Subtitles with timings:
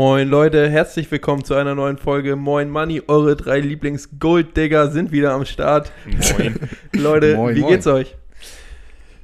[0.00, 3.02] Moin Leute, herzlich willkommen zu einer neuen Folge Moin Money.
[3.08, 5.90] Eure drei Lieblings-Gold-Digger sind wieder am Start.
[6.06, 6.54] Moin.
[6.92, 7.72] Leute, moin, wie moin.
[7.72, 8.14] geht's euch?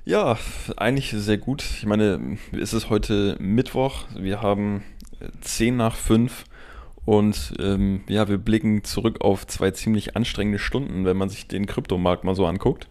[0.05, 0.37] Ja,
[0.77, 1.63] eigentlich sehr gut.
[1.63, 4.07] Ich meine, es ist heute Mittwoch.
[4.19, 4.83] Wir haben
[5.43, 6.43] 10 nach 5
[7.05, 11.67] und ähm, ja, wir blicken zurück auf zwei ziemlich anstrengende Stunden, wenn man sich den
[11.67, 12.89] Kryptomarkt mal so anguckt.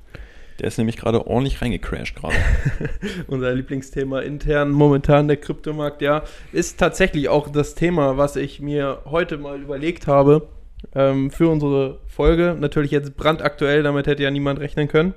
[0.60, 2.36] Der ist nämlich gerade ordentlich reingecrashed gerade.
[3.28, 9.02] Unser Lieblingsthema intern momentan der Kryptomarkt, ja, ist tatsächlich auch das Thema, was ich mir
[9.06, 10.48] heute mal überlegt habe
[10.94, 12.56] ähm, für unsere Folge.
[12.60, 15.14] Natürlich jetzt brandaktuell, damit hätte ja niemand rechnen können.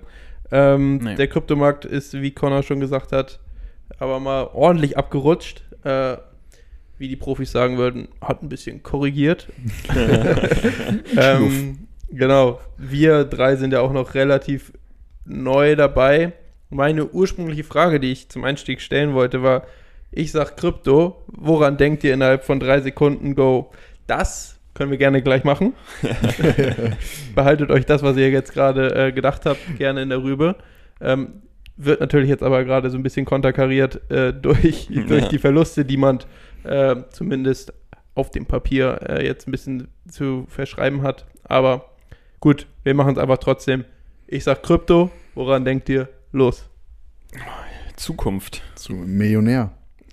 [0.51, 1.15] Ähm, nee.
[1.17, 3.41] Der Kryptomarkt ist, wie Connor schon gesagt hat,
[3.99, 5.65] aber mal ordentlich abgerutscht.
[5.85, 6.17] Äh,
[6.99, 9.49] wie die Profis sagen würden, hat ein bisschen korrigiert.
[11.17, 14.73] ähm, genau, wir drei sind ja auch noch relativ
[15.27, 16.33] neu dabei.
[16.71, 19.65] Meine ursprüngliche Frage, die ich zum Einstieg stellen wollte, war,
[20.11, 23.71] ich sag Krypto, woran denkt ihr innerhalb von drei Sekunden Go?
[24.07, 25.75] Das können wir gerne gleich machen.
[27.35, 30.57] Behaltet euch das, was ihr jetzt gerade äh, gedacht habt, gerne in der Rübe.
[31.01, 31.43] Ähm,
[31.77, 35.97] wird natürlich jetzt aber gerade so ein bisschen konterkariert äh, durch, durch die Verluste, die
[35.97, 36.21] man
[36.65, 37.73] äh, zumindest
[38.15, 41.27] auf dem Papier äh, jetzt ein bisschen zu verschreiben hat.
[41.45, 41.91] Aber
[42.41, 43.85] gut, wir machen es einfach trotzdem.
[44.29, 45.11] Ich sag Krypto.
[45.35, 46.09] Woran denkt ihr?
[46.33, 46.69] Los.
[47.95, 48.61] Zukunft.
[48.75, 49.73] Zu Millionär.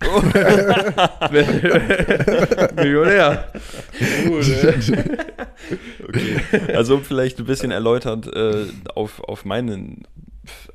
[2.76, 3.52] Millionär.
[4.26, 4.44] Gut,
[6.08, 6.40] okay.
[6.74, 10.06] Also um vielleicht ein bisschen erläutert äh, auf, auf meinen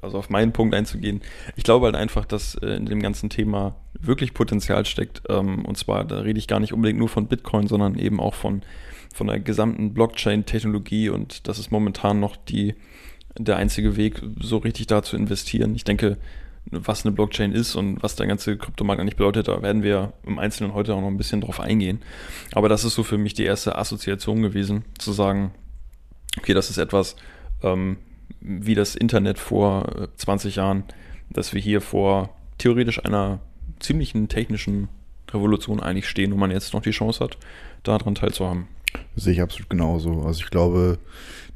[0.02, 1.22] also auf meinen Punkt einzugehen.
[1.56, 5.22] Ich glaube halt einfach, dass äh, in dem ganzen Thema wirklich Potenzial steckt.
[5.30, 8.34] Ähm, und zwar, da rede ich gar nicht unbedingt nur von Bitcoin, sondern eben auch
[8.34, 8.64] von,
[9.14, 11.10] von der gesamten Blockchain-Technologie.
[11.10, 12.76] Und das ist momentan noch die
[13.38, 15.76] der einzige Weg, so richtig da zu investieren.
[15.76, 16.18] Ich denke,
[16.72, 20.40] was eine Blockchain ist und was der ganze Kryptomarkt eigentlich bedeutet, da werden wir im
[20.40, 22.02] Einzelnen heute auch noch ein bisschen drauf eingehen.
[22.54, 25.52] Aber das ist so für mich die erste Assoziation gewesen, zu sagen,
[26.38, 27.16] okay, das ist etwas
[27.64, 27.98] ähm,
[28.42, 30.84] wie das Internet vor 20 äh, Jahren,
[31.30, 33.40] dass wir hier vor theoretisch einer
[33.80, 34.90] ziemlichen technischen
[35.32, 37.38] Revolution eigentlich stehen und man jetzt noch die Chance hat,
[37.84, 38.68] daran teilzuhaben.
[39.16, 40.22] Sehe ich absolut genauso.
[40.24, 41.00] Also ich glaube,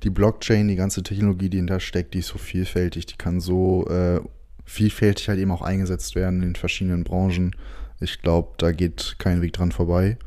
[0.03, 3.87] die Blockchain, die ganze Technologie, die hinter steckt, die ist so vielfältig, die kann so
[3.87, 4.21] äh,
[4.65, 7.55] vielfältig halt eben auch eingesetzt werden in verschiedenen Branchen.
[7.99, 10.17] Ich glaube, da geht kein Weg dran vorbei.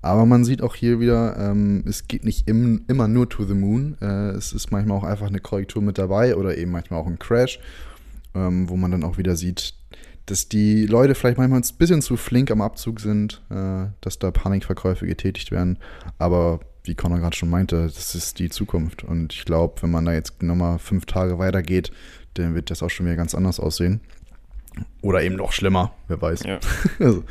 [0.00, 3.54] Aber man sieht auch hier wieder, ähm, es geht nicht im, immer nur to the
[3.54, 3.96] moon.
[4.00, 7.18] Äh, es ist manchmal auch einfach eine Korrektur mit dabei oder eben manchmal auch ein
[7.18, 7.58] Crash,
[8.34, 9.74] ähm, wo man dann auch wieder sieht,
[10.30, 14.30] dass die Leute vielleicht manchmal ein bisschen zu flink am Abzug sind, äh, dass da
[14.30, 15.78] Panikverkäufe getätigt werden.
[16.18, 19.04] Aber wie Conor gerade schon meinte, das ist die Zukunft.
[19.04, 21.90] Und ich glaube, wenn man da jetzt nochmal fünf Tage weitergeht,
[22.34, 24.00] dann wird das auch schon wieder ganz anders aussehen.
[25.02, 26.44] Oder eben noch schlimmer, wer weiß.
[26.44, 26.60] Ja,
[27.00, 27.24] also.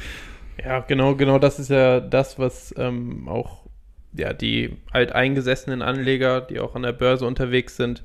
[0.63, 3.67] ja genau, genau das ist ja das, was ähm, auch
[4.13, 8.03] ja, die alteingesessenen Anleger, die auch an der Börse unterwegs sind,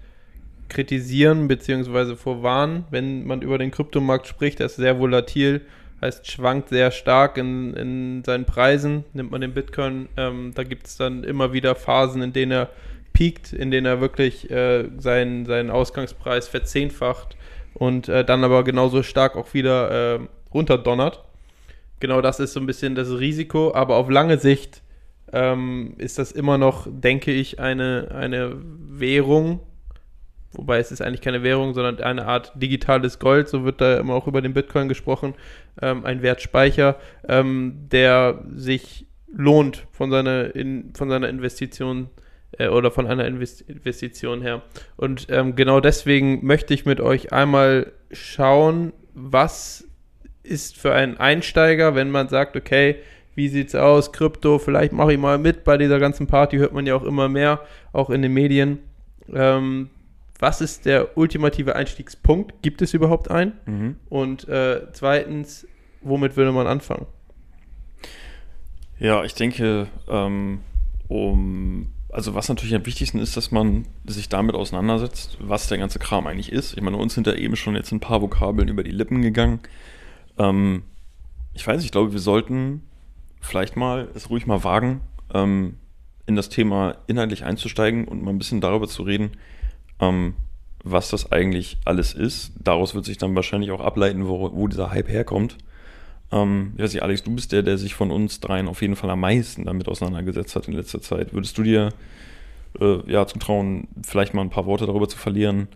[0.72, 2.16] kritisieren bzw.
[2.16, 4.58] vorwarnen, wenn man über den Kryptomarkt spricht.
[4.58, 5.62] Der ist sehr volatil
[6.02, 9.04] heißt schwankt sehr stark in, in seinen Preisen.
[9.14, 12.68] Nimmt man den Bitcoin, ähm, da gibt es dann immer wieder Phasen, in denen er
[13.12, 17.36] piekt, in denen er wirklich äh, seinen, seinen Ausgangspreis verzehnfacht
[17.74, 20.20] und äh, dann aber genauso stark auch wieder äh,
[20.52, 21.22] runterdonnert.
[22.00, 24.82] Genau das ist so ein bisschen das Risiko, aber auf lange Sicht
[25.32, 29.60] ähm, ist das immer noch, denke ich, eine, eine Währung,
[30.52, 34.14] wobei es ist eigentlich keine Währung, sondern eine Art digitales Gold, so wird da immer
[34.14, 35.34] auch über den Bitcoin gesprochen,
[35.80, 36.96] ähm, ein Wertspeicher,
[37.28, 42.10] ähm, der sich lohnt von seiner, in, von seiner Investition
[42.58, 44.62] äh, oder von einer Invest Investition her.
[44.96, 49.88] Und ähm, genau deswegen möchte ich mit euch einmal schauen, was
[50.42, 52.96] ist für einen Einsteiger, wenn man sagt, okay,
[53.34, 56.86] wie sieht's aus, Krypto, vielleicht mache ich mal mit bei dieser ganzen Party, hört man
[56.86, 57.60] ja auch immer mehr,
[57.92, 58.80] auch in den Medien.
[59.32, 59.88] Ähm,
[60.42, 62.62] was ist der ultimative Einstiegspunkt?
[62.62, 63.52] Gibt es überhaupt einen?
[63.64, 63.96] Mhm.
[64.08, 65.68] Und äh, zweitens,
[66.00, 67.06] womit würde man anfangen?
[68.98, 70.58] Ja, ich denke, ähm,
[71.06, 76.00] um, also was natürlich am wichtigsten ist, dass man sich damit auseinandersetzt, was der ganze
[76.00, 76.76] Kram eigentlich ist.
[76.76, 79.60] Ich meine, uns sind da eben schon jetzt ein paar Vokabeln über die Lippen gegangen.
[80.38, 80.82] Ähm,
[81.54, 82.82] ich weiß, ich glaube, wir sollten
[83.40, 85.02] vielleicht mal es ruhig mal wagen,
[85.32, 85.76] ähm,
[86.26, 89.36] in das Thema inhaltlich einzusteigen und mal ein bisschen darüber zu reden,
[90.02, 90.34] ähm,
[90.84, 92.52] was das eigentlich alles ist.
[92.62, 95.56] Daraus wird sich dann wahrscheinlich auch ableiten, wo, wo dieser Hype herkommt.
[96.32, 98.96] Ähm, ich weiß nicht, Alex, du bist der, der sich von uns dreien auf jeden
[98.96, 101.32] Fall am meisten damit auseinandergesetzt hat in letzter Zeit.
[101.32, 101.90] Würdest du dir
[102.80, 105.68] äh, ja, zutrauen, vielleicht mal ein paar Worte darüber zu verlieren,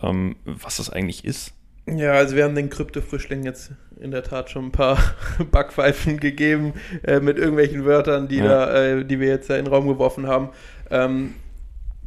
[0.00, 1.52] ähm, was das eigentlich ist?
[1.86, 4.98] Ja, also wir haben den Krypto-Frischling jetzt in der Tat schon ein paar
[5.50, 8.44] Backpfeifen gegeben äh, mit irgendwelchen Wörtern, die, ja.
[8.46, 10.50] da, äh, die wir jetzt da in den Raum geworfen haben.
[10.90, 11.34] Ähm,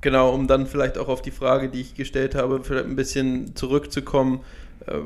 [0.06, 3.56] genau, um dann vielleicht auch auf die Frage, die ich gestellt habe, vielleicht ein bisschen
[3.56, 4.42] zurückzukommen.
[4.86, 5.00] Äh,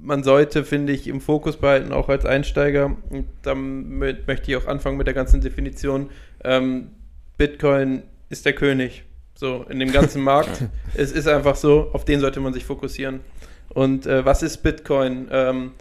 [0.00, 2.96] man sollte, finde ich, im Fokus behalten, auch als Einsteiger.
[3.10, 6.10] Und damit möchte ich auch anfangen mit der ganzen Definition.
[6.44, 6.92] Ähm,
[7.36, 9.02] Bitcoin ist der König.
[9.34, 10.62] So, in dem ganzen Markt.
[10.94, 13.18] es ist einfach so, auf den sollte man sich fokussieren.
[13.70, 15.26] Und äh, was ist Bitcoin?
[15.32, 15.72] Ähm,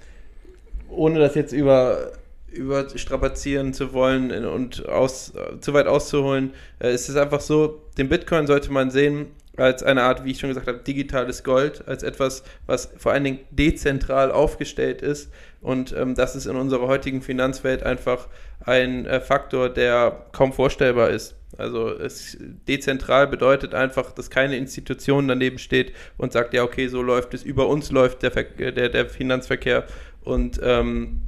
[0.90, 2.12] ohne das jetzt über,
[2.58, 8.48] überstrapazieren zu wollen und aus, zu weit auszuholen, äh, ist es einfach so, den Bitcoin
[8.48, 9.28] sollte man sehen
[9.58, 13.24] als eine Art, wie ich schon gesagt habe, digitales Gold, als etwas, was vor allen
[13.24, 15.32] Dingen dezentral aufgestellt ist.
[15.62, 18.28] Und ähm, das ist in unserer heutigen Finanzwelt einfach
[18.64, 21.36] ein äh, Faktor, der kaum vorstellbar ist.
[21.58, 22.38] Also es
[22.68, 27.44] dezentral bedeutet einfach, dass keine Institution daneben steht und sagt, ja, okay, so läuft es,
[27.44, 29.86] über uns läuft der, Ver der, der Finanzverkehr
[30.22, 31.22] und ähm,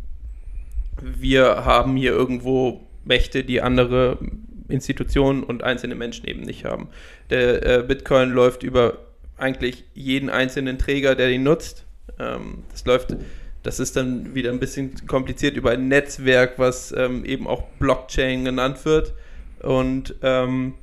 [1.02, 4.18] wir haben hier irgendwo Mächte, die andere
[4.68, 6.90] Institutionen und einzelne Menschen eben nicht haben.
[7.30, 9.00] Der äh, Bitcoin läuft über
[9.38, 11.86] eigentlich jeden einzelnen Träger, der den nutzt.
[12.20, 13.16] Ähm, das läuft,
[13.64, 18.46] das ist dann wieder ein bisschen kompliziert über ein Netzwerk, was ähm, eben auch Blockchain
[18.46, 19.14] genannt wird.
[19.62, 20.76] Und ähm,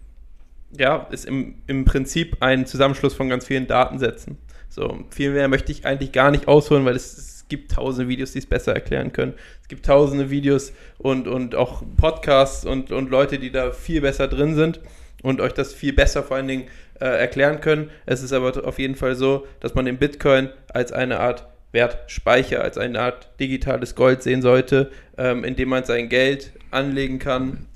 [0.77, 4.39] ja, ist im, im Prinzip ein Zusammenschluss von ganz vielen Datensätzen.
[4.69, 8.33] So, viel mehr möchte ich eigentlich gar nicht ausholen, weil es, es gibt tausende Videos,
[8.33, 9.35] die es besser erklären können.
[9.63, 14.27] Es gibt tausende Videos und, und auch Podcasts und, und Leute, die da viel besser
[14.27, 14.81] drin sind
[15.23, 16.65] und euch das viel besser vor allen Dingen
[16.99, 17.91] äh, erklären können.
[18.05, 22.63] Es ist aber auf jeden Fall so, dass man den Bitcoin als eine Art Wertspeicher,
[22.63, 27.67] als eine Art digitales Gold sehen sollte, ähm, indem man sein Geld anlegen kann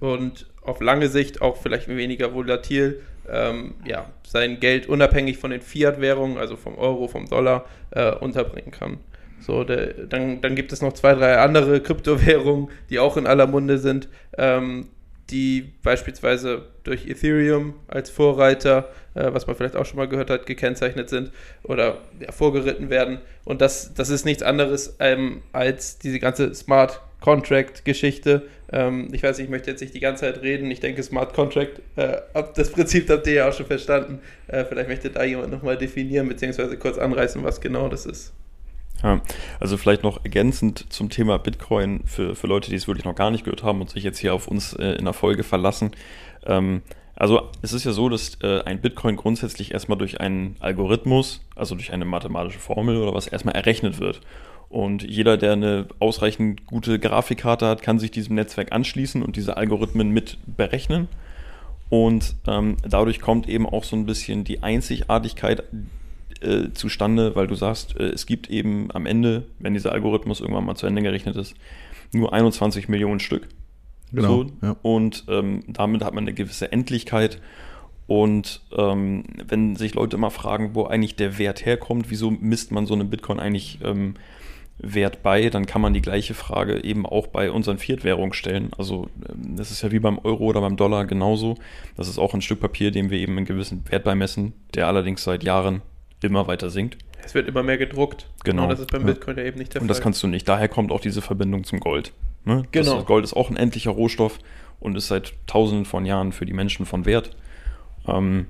[0.00, 5.60] und auf lange Sicht auch vielleicht weniger volatil ähm, ja, sein Geld unabhängig von den
[5.60, 8.98] Fiat-Währungen, also vom Euro, vom Dollar, äh, unterbringen kann.
[9.40, 13.46] So, der, dann, dann gibt es noch zwei, drei andere Kryptowährungen, die auch in aller
[13.46, 14.88] Munde sind, ähm,
[15.30, 20.46] die beispielsweise durch Ethereum als Vorreiter, äh, was man vielleicht auch schon mal gehört hat,
[20.46, 21.30] gekennzeichnet sind
[21.62, 23.18] oder ja, vorgeritten werden.
[23.44, 28.48] Und das, das ist nichts anderes ähm, als diese ganze Smart Contract-Geschichte.
[28.72, 30.70] Ähm, ich weiß, ich möchte jetzt nicht die ganze Zeit reden.
[30.70, 32.18] Ich denke, Smart Contract, äh,
[32.54, 34.20] das Prinzip habt ihr ja auch schon verstanden.
[34.46, 38.32] Äh, vielleicht möchte da jemand nochmal definieren, beziehungsweise kurz anreißen, was genau das ist.
[39.02, 39.20] Ja,
[39.60, 43.30] also vielleicht noch ergänzend zum Thema Bitcoin für, für Leute, die es wirklich noch gar
[43.30, 45.92] nicht gehört haben und sich jetzt hier auf uns äh, in der Folge verlassen.
[46.46, 46.82] Ähm,
[47.14, 51.74] also es ist ja so, dass äh, ein Bitcoin grundsätzlich erstmal durch einen Algorithmus, also
[51.74, 54.20] durch eine mathematische Formel oder was, erstmal errechnet wird.
[54.68, 59.56] Und jeder, der eine ausreichend gute Grafikkarte hat, kann sich diesem Netzwerk anschließen und diese
[59.56, 61.08] Algorithmen mit berechnen.
[61.88, 65.64] Und ähm, dadurch kommt eben auch so ein bisschen die Einzigartigkeit
[66.42, 70.64] äh, zustande, weil du sagst, äh, es gibt eben am Ende, wenn dieser Algorithmus irgendwann
[70.64, 71.54] mal zu Ende gerechnet ist,
[72.12, 73.48] nur 21 Millionen Stück.
[74.12, 74.44] Genau.
[74.44, 74.50] So.
[74.62, 74.76] Ja.
[74.82, 77.40] Und ähm, damit hat man eine gewisse Endlichkeit.
[78.06, 82.86] Und ähm, wenn sich Leute immer fragen, wo eigentlich der Wert herkommt, wieso misst man
[82.86, 84.14] so eine Bitcoin eigentlich ähm,
[84.78, 88.70] Wert bei, dann kann man die gleiche Frage eben auch bei unseren Fiat-Währungen stellen.
[88.78, 91.56] Also ähm, das ist ja wie beim Euro oder beim Dollar genauso.
[91.96, 95.24] Das ist auch ein Stück Papier, dem wir eben einen gewissen Wert beimessen, der allerdings
[95.24, 95.82] seit Jahren
[96.22, 96.98] immer weiter sinkt.
[97.24, 98.28] Es wird immer mehr gedruckt.
[98.44, 98.64] Genau.
[98.64, 99.94] Und das ist beim Bitcoin ja eben nicht der und Fall.
[99.94, 100.48] Und das kannst du nicht.
[100.48, 102.12] Daher kommt auch diese Verbindung zum Gold.
[102.44, 102.64] Ne?
[102.72, 102.96] Genau.
[102.96, 104.38] Das Gold ist auch ein endlicher Rohstoff
[104.80, 107.36] und ist seit tausenden von Jahren für die Menschen von Wert.
[108.06, 108.46] Ähm,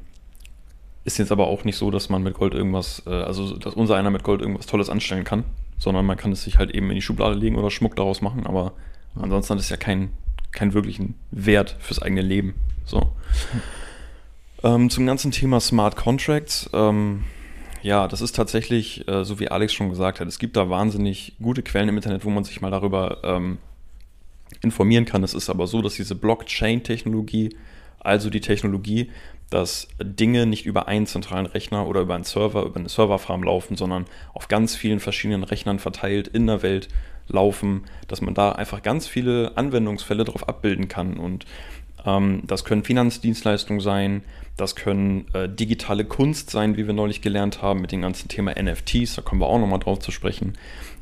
[1.05, 3.97] ist jetzt aber auch nicht so, dass man mit Gold irgendwas, äh, also dass unser
[3.97, 5.45] einer mit Gold irgendwas Tolles anstellen kann,
[5.79, 8.47] sondern man kann es sich halt eben in die Schublade legen oder Schmuck daraus machen,
[8.47, 8.73] aber
[9.15, 10.11] ansonsten hat es ja keinen
[10.53, 12.55] keinen wirklichen Wert fürs eigene Leben.
[12.85, 13.13] So.
[14.63, 16.69] Ähm, zum ganzen Thema Smart Contracts.
[16.73, 17.25] Ähm,
[17.83, 21.35] ja, das ist tatsächlich, äh, so wie Alex schon gesagt hat, es gibt da wahnsinnig
[21.41, 23.59] gute Quellen im Internet, wo man sich mal darüber ähm,
[24.63, 25.23] informieren kann.
[25.23, 27.57] Es ist aber so, dass diese Blockchain-Technologie,
[28.01, 29.11] also die Technologie,
[29.51, 33.77] dass Dinge nicht über einen zentralen Rechner oder über einen Server, über eine Serverfarm laufen,
[33.77, 34.05] sondern
[34.35, 36.89] auf ganz vielen verschiedenen Rechnern verteilt in der Welt
[37.29, 41.19] laufen, dass man da einfach ganz viele Anwendungsfälle drauf abbilden kann.
[41.19, 41.47] Und
[42.05, 44.23] das können Finanzdienstleistungen sein,
[44.59, 48.53] das können äh, digitale Kunst sein, wie wir neulich gelernt haben mit dem ganzen Thema
[48.61, 49.15] NFTs.
[49.15, 50.55] Da kommen wir auch nochmal drauf zu sprechen.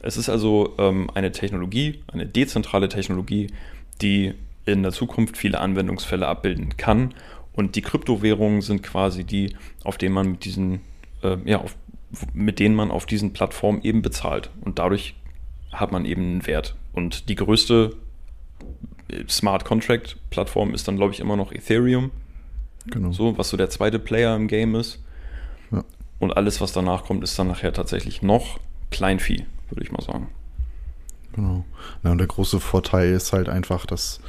[0.03, 3.49] Es ist also ähm, eine Technologie, eine dezentrale Technologie,
[4.03, 4.35] die
[4.67, 7.15] in der Zukunft viele Anwendungsfälle abbilden kann.
[7.55, 10.81] Und die Kryptowährungen sind quasi die, auf denen man mit diesen,
[11.23, 11.77] äh, ja, auf,
[12.35, 14.51] mit denen man auf diesen Plattformen eben bezahlt.
[14.61, 15.15] Und dadurch
[15.73, 16.77] hat man eben einen Wert.
[16.93, 17.97] Und die größte
[19.29, 22.11] Smart Contract Plattform ist dann, glaube ich, immer noch Ethereum.
[22.87, 23.13] Genau.
[23.13, 25.03] So, was so der zweite Player im Game ist.
[25.71, 25.85] Ja.
[26.19, 28.61] Und alles, was danach kommt, ist dann nachher tatsächlich noch
[28.91, 30.29] Kleinvieh, würde ich mal sagen.
[31.33, 31.65] Genau.
[32.03, 34.21] Ja, und der große Vorteil ist halt einfach, dass,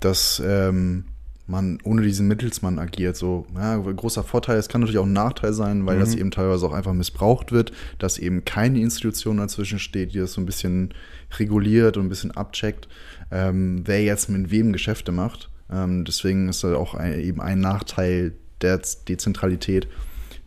[0.00, 1.04] dass ähm,
[1.46, 3.16] man ohne diesen Mittelsmann agiert.
[3.16, 6.00] So, ja, großer Vorteil, es kann natürlich auch ein Nachteil sein, weil mhm.
[6.00, 10.32] das eben teilweise auch einfach missbraucht wird, dass eben keine Institution dazwischen steht, die das
[10.32, 10.92] so ein bisschen
[11.38, 12.88] reguliert und ein bisschen abcheckt,
[13.30, 15.50] ähm, wer jetzt mit wem Geschäfte macht.
[15.70, 19.88] Ähm, deswegen ist da auch ein, eben ein Nachteil der Dezentralität,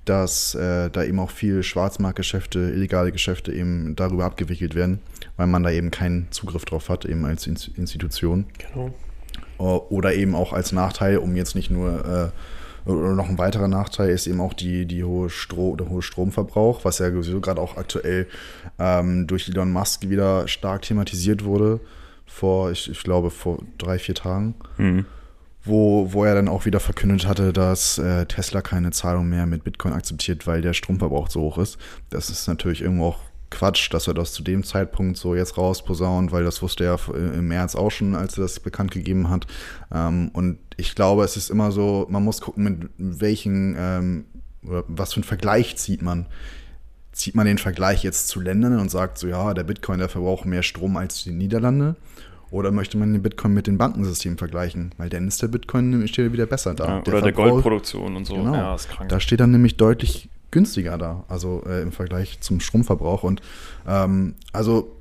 [0.05, 4.99] dass äh, da eben auch viele Schwarzmarktgeschäfte, illegale Geschäfte eben darüber abgewickelt werden,
[5.37, 8.45] weil man da eben keinen Zugriff drauf hat, eben als Institution.
[8.57, 8.93] Genau.
[9.59, 14.09] Oder eben auch als Nachteil, um jetzt nicht nur äh, oder noch ein weiterer Nachteil
[14.09, 17.77] ist eben auch die, die hohe, Stro der hohe Stromverbrauch, was ja sowieso gerade auch
[17.77, 18.27] aktuell
[18.79, 21.79] ähm, durch Elon Musk wieder stark thematisiert wurde,
[22.25, 24.55] vor, ich, ich glaube, vor drei, vier Tagen.
[24.77, 25.05] Mhm.
[25.65, 29.65] Wo, wo er dann auch wieder verkündet hatte, dass äh, Tesla keine Zahlung mehr mit
[29.65, 31.77] Bitcoin akzeptiert, weil der Stromverbrauch so hoch ist.
[32.09, 33.19] Das ist natürlich irgendwo auch
[33.49, 37.47] Quatsch, dass er das zu dem Zeitpunkt so jetzt rausposaunt, weil das wusste er im
[37.47, 39.47] März auch schon, als er das bekannt gegeben hat.
[39.93, 44.25] Ähm, und ich glaube, es ist immer so, man muss gucken, mit welchen, ähm,
[44.63, 46.27] oder was für einen Vergleich zieht man.
[47.11, 50.45] Zieht man den Vergleich jetzt zu Ländern und sagt so, ja, der Bitcoin, der verbraucht
[50.45, 51.95] mehr Strom als die Niederlande?
[52.51, 54.93] Oder möchte man den Bitcoin mit den Bankensystemen vergleichen?
[54.97, 56.85] Weil dann ist der Bitcoin nämlich wieder besser da.
[56.85, 58.35] Ja, der oder der Goldproduktion und so.
[58.35, 58.53] Genau.
[58.53, 59.09] Ja, ist krank.
[59.09, 63.23] Da steht dann nämlich deutlich günstiger da, also äh, im Vergleich zum Stromverbrauch.
[63.23, 63.41] Und
[63.87, 64.95] ähm, also,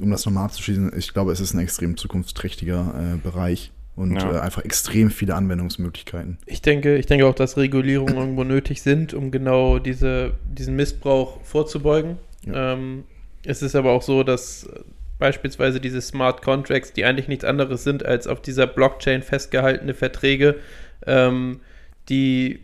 [0.00, 4.36] um das nochmal abzuschließen, ich glaube, es ist ein extrem zukunftsträchtiger äh, Bereich und ja.
[4.36, 6.38] äh, einfach extrem viele Anwendungsmöglichkeiten.
[6.46, 11.40] Ich denke, ich denke auch, dass Regulierungen irgendwo nötig sind, um genau diese, diesen Missbrauch
[11.42, 12.16] vorzubeugen.
[12.46, 12.74] Ja.
[12.74, 13.04] Ähm,
[13.44, 14.68] es ist aber auch so, dass
[15.18, 20.56] beispielsweise diese Smart Contracts, die eigentlich nichts anderes sind als auf dieser Blockchain festgehaltene Verträge,
[21.06, 21.60] ähm,
[22.08, 22.60] die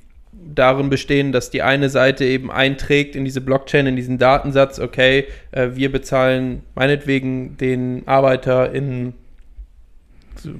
[0.54, 5.26] darin bestehen, dass die eine Seite eben einträgt in diese Blockchain, in diesen Datensatz, okay,
[5.52, 9.14] äh, wir bezahlen meinetwegen den Arbeiter in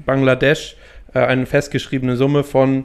[0.06, 0.76] Bangladesch
[1.14, 2.84] äh, eine festgeschriebene Summe von,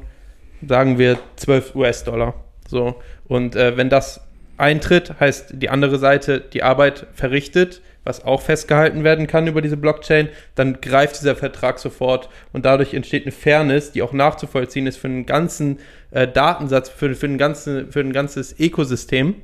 [0.65, 2.36] sagen wir, 12 US-Dollar.
[2.67, 2.96] So.
[3.27, 4.22] Und äh, wenn das
[4.58, 9.77] eintritt, heißt die andere Seite die Arbeit verrichtet, was auch festgehalten werden kann über diese
[9.77, 14.97] Blockchain, dann greift dieser Vertrag sofort und dadurch entsteht eine Fairness, die auch nachzuvollziehen ist
[14.97, 15.77] für einen ganzen
[16.09, 19.35] äh, Datensatz, für, für, ein ganze, für ein ganzes Ökosystem.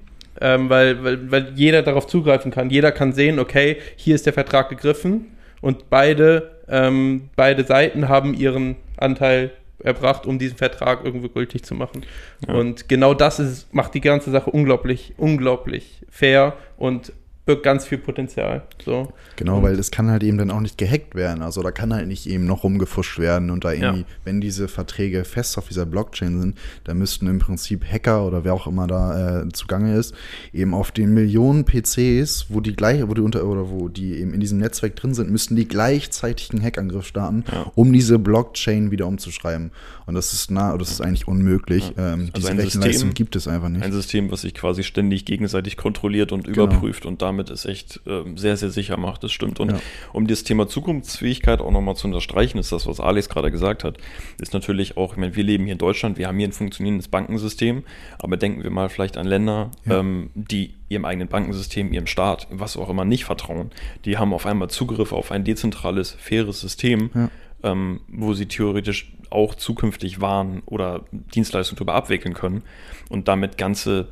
[0.41, 2.69] Ähm, weil, weil, weil jeder darauf zugreifen kann.
[2.69, 5.27] Jeder kann sehen, okay, hier ist der Vertrag gegriffen
[5.61, 11.73] und beide, ähm, beide Seiten haben ihren Anteil erbracht, um diesen Vertrag irgendwie gültig zu
[11.73, 12.05] machen.
[12.45, 12.55] Ja.
[12.55, 17.13] Und genau das ist, macht die ganze Sache unglaublich, unglaublich fair und
[17.45, 18.63] birgt ganz viel Potenzial.
[18.83, 19.13] So.
[19.35, 21.43] Genau, und weil es kann halt eben dann auch nicht gehackt werden.
[21.43, 24.07] Also da kann halt nicht eben noch rumgefuscht werden und da irgendwie, ja.
[24.23, 28.53] wenn diese Verträge fest auf dieser Blockchain sind, dann müssten im Prinzip Hacker oder wer
[28.53, 30.15] auch immer da äh, zugange ist,
[30.53, 34.33] eben auf den Millionen PCs, wo die gleich, wo die unter oder wo die eben
[34.33, 37.71] in diesem Netzwerk drin sind, müssten die gleichzeitig einen Hackangriff starten, ja.
[37.75, 39.71] um diese Blockchain wieder umzuschreiben.
[40.07, 41.91] Und das ist nah, das ist eigentlich unmöglich.
[41.95, 42.13] Ja.
[42.13, 43.83] Ähm, also diese Rechenleistung System, gibt es einfach nicht.
[43.83, 46.65] Ein System, was sich quasi ständig gegenseitig kontrolliert und genau.
[46.65, 49.23] überprüft und damit es echt äh, sehr, sehr sicher macht.
[49.23, 49.59] Das stimmt.
[49.59, 49.79] Und ja.
[50.13, 53.97] um das Thema Zukunftsfähigkeit auch nochmal zu unterstreichen, ist das, was Alex gerade gesagt hat,
[54.39, 57.07] ist natürlich auch, ich meine, wir leben hier in Deutschland, wir haben hier ein funktionierendes
[57.07, 57.83] Bankensystem,
[58.19, 59.99] aber denken wir mal vielleicht an Länder, ja.
[59.99, 63.71] ähm, die ihrem eigenen Bankensystem, ihrem Staat, was auch immer nicht vertrauen.
[64.05, 67.09] Die haben auf einmal Zugriff auf ein dezentrales, faires System.
[67.13, 67.29] Ja
[67.65, 72.61] ähm, wo sie theoretisch auch zukünftig Waren oder Dienstleistungen darüber abwickeln können
[73.09, 74.07] und damit ganze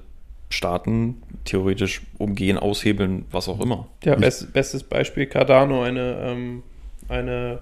[0.53, 3.88] Staaten theoretisch umgehen, aushebeln, was auch immer.
[4.03, 6.63] Ja, best, bestes Beispiel Cardano, eine, ähm,
[7.10, 7.60] eine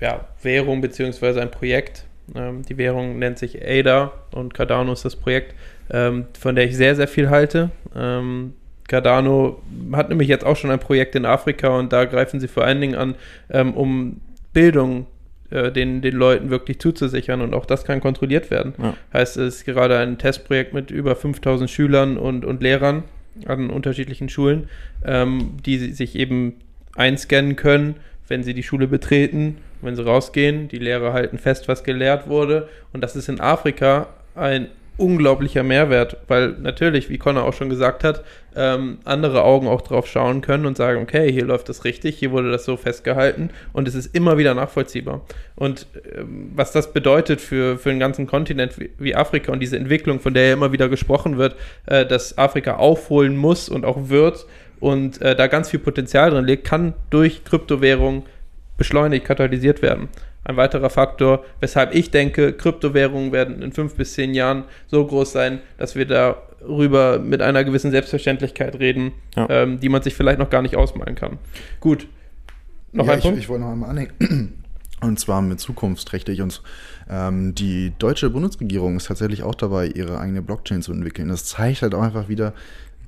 [0.00, 1.40] ja, Währung bzw.
[1.40, 2.04] ein Projekt.
[2.34, 5.54] Ähm, die Währung nennt sich ADA und Cardano ist das Projekt,
[5.90, 7.70] ähm, von der ich sehr, sehr viel halte.
[7.94, 8.54] Ähm,
[8.88, 12.64] Cardano hat nämlich jetzt auch schon ein Projekt in Afrika und da greifen sie vor
[12.64, 13.14] allen Dingen an,
[13.50, 14.20] ähm, um
[14.52, 15.06] Bildung
[15.52, 18.74] äh, den, den Leuten wirklich zuzusichern und auch das kann kontrolliert werden.
[18.78, 18.94] Ja.
[19.12, 23.04] Heißt, es ist gerade ein Testprojekt mit über 5000 Schülern und, und Lehrern
[23.46, 24.68] an unterschiedlichen Schulen,
[25.04, 26.54] ähm, die sich eben
[26.96, 27.96] einscannen können,
[28.28, 30.68] wenn sie die Schule betreten, wenn sie rausgehen.
[30.68, 32.68] Die Lehrer halten fest, was gelehrt wurde.
[32.92, 34.68] Und das ist in Afrika ein
[35.02, 40.06] unglaublicher Mehrwert, weil natürlich, wie Connor auch schon gesagt hat, ähm, andere Augen auch drauf
[40.06, 43.88] schauen können und sagen, okay, hier läuft das richtig, hier wurde das so festgehalten und
[43.88, 45.22] es ist immer wieder nachvollziehbar.
[45.56, 49.76] Und ähm, was das bedeutet für, für einen ganzen Kontinent wie, wie, Afrika und diese
[49.76, 51.56] Entwicklung, von der ja immer wieder gesprochen wird,
[51.86, 54.46] äh, dass Afrika aufholen muss und auch wird
[54.78, 58.22] und äh, da ganz viel Potenzial drin liegt, kann durch Kryptowährungen
[58.82, 60.08] beschleunigt, katalysiert werden
[60.44, 65.32] ein weiterer Faktor, weshalb ich denke, Kryptowährungen werden in fünf bis zehn Jahren so groß
[65.32, 69.48] sein, dass wir darüber mit einer gewissen Selbstverständlichkeit reden, ja.
[69.48, 71.38] ähm, die man sich vielleicht noch gar nicht ausmalen kann.
[71.80, 72.08] Gut.
[72.92, 73.38] Noch ja, ein ich, Punkt?
[73.38, 74.58] Ich wollte noch einmal anhängen.
[75.00, 76.42] Und zwar mit zukunftsträchtig.
[76.42, 76.62] Und
[77.10, 81.28] ähm, die deutsche Bundesregierung ist tatsächlich auch dabei, ihre eigene Blockchain zu entwickeln.
[81.28, 82.52] Das zeigt halt auch einfach wieder,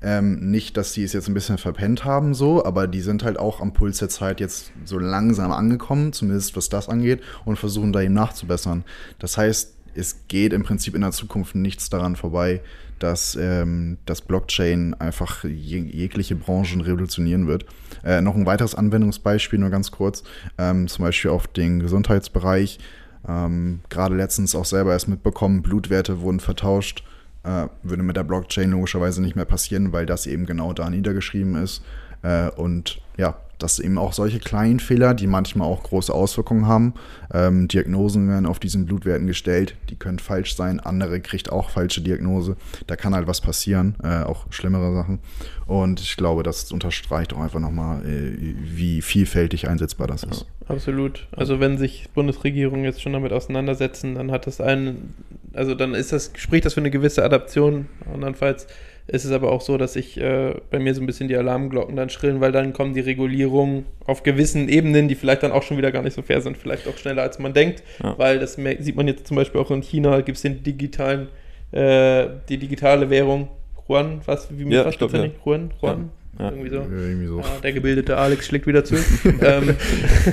[0.01, 3.39] ähm, nicht, dass die es jetzt ein bisschen verpennt haben, so, aber die sind halt
[3.39, 7.93] auch am Puls der Zeit jetzt so langsam angekommen, zumindest was das angeht, und versuchen
[7.93, 8.83] da eben nachzubessern.
[9.19, 12.61] Das heißt, es geht im Prinzip in der Zukunft nichts daran vorbei,
[12.99, 17.65] dass ähm, das Blockchain einfach jeg jegliche Branchen revolutionieren wird.
[18.03, 20.23] Äh, noch ein weiteres Anwendungsbeispiel, nur ganz kurz,
[20.57, 22.79] ähm, zum Beispiel auf den Gesundheitsbereich.
[23.27, 27.03] Ähm, Gerade letztens auch selber erst mitbekommen, Blutwerte wurden vertauscht
[27.45, 31.55] äh, würde mit der Blockchain logischerweise nicht mehr passieren, weil das eben genau da niedergeschrieben
[31.55, 31.83] ist.
[32.23, 36.93] Äh, und ja, dass eben auch solche kleinen Fehler, die manchmal auch große Auswirkungen haben,
[37.33, 42.01] ähm, Diagnosen werden auf diesen Blutwerten gestellt, die können falsch sein, andere kriegt auch falsche
[42.01, 45.19] Diagnose, da kann halt was passieren, äh, auch schlimmere Sachen.
[45.67, 50.45] Und ich glaube, das unterstreicht auch einfach nochmal, äh, wie vielfältig einsetzbar das ist.
[50.67, 51.27] Absolut.
[51.31, 55.13] Also wenn sich Bundesregierungen jetzt schon damit auseinandersetzen, dann hat das einen,
[55.55, 58.67] also dann ist das, spricht das für eine gewisse Adaption, andernfalls
[59.07, 61.95] es ist aber auch so, dass ich äh, bei mir so ein bisschen die Alarmglocken
[61.95, 65.77] dann schrillen, weil dann kommen die Regulierungen auf gewissen Ebenen, die vielleicht dann auch schon
[65.77, 68.17] wieder gar nicht so fair sind, vielleicht auch schneller als man denkt, ja.
[68.17, 71.27] weil das sieht man jetzt zum Beispiel auch in China, gibt es den digitalen,
[71.71, 73.49] äh, die digitale Währung,
[73.87, 75.21] Juan, was, wie ja, was glaub, ja.
[75.21, 75.35] nicht?
[75.45, 76.09] Juan, Juan?
[76.39, 76.49] Ja.
[76.49, 76.77] Irgendwie so.
[76.77, 77.39] Ja, irgendwie so.
[77.39, 78.95] Ah, der gebildete Alex schlägt wieder zu.
[79.41, 79.75] ähm,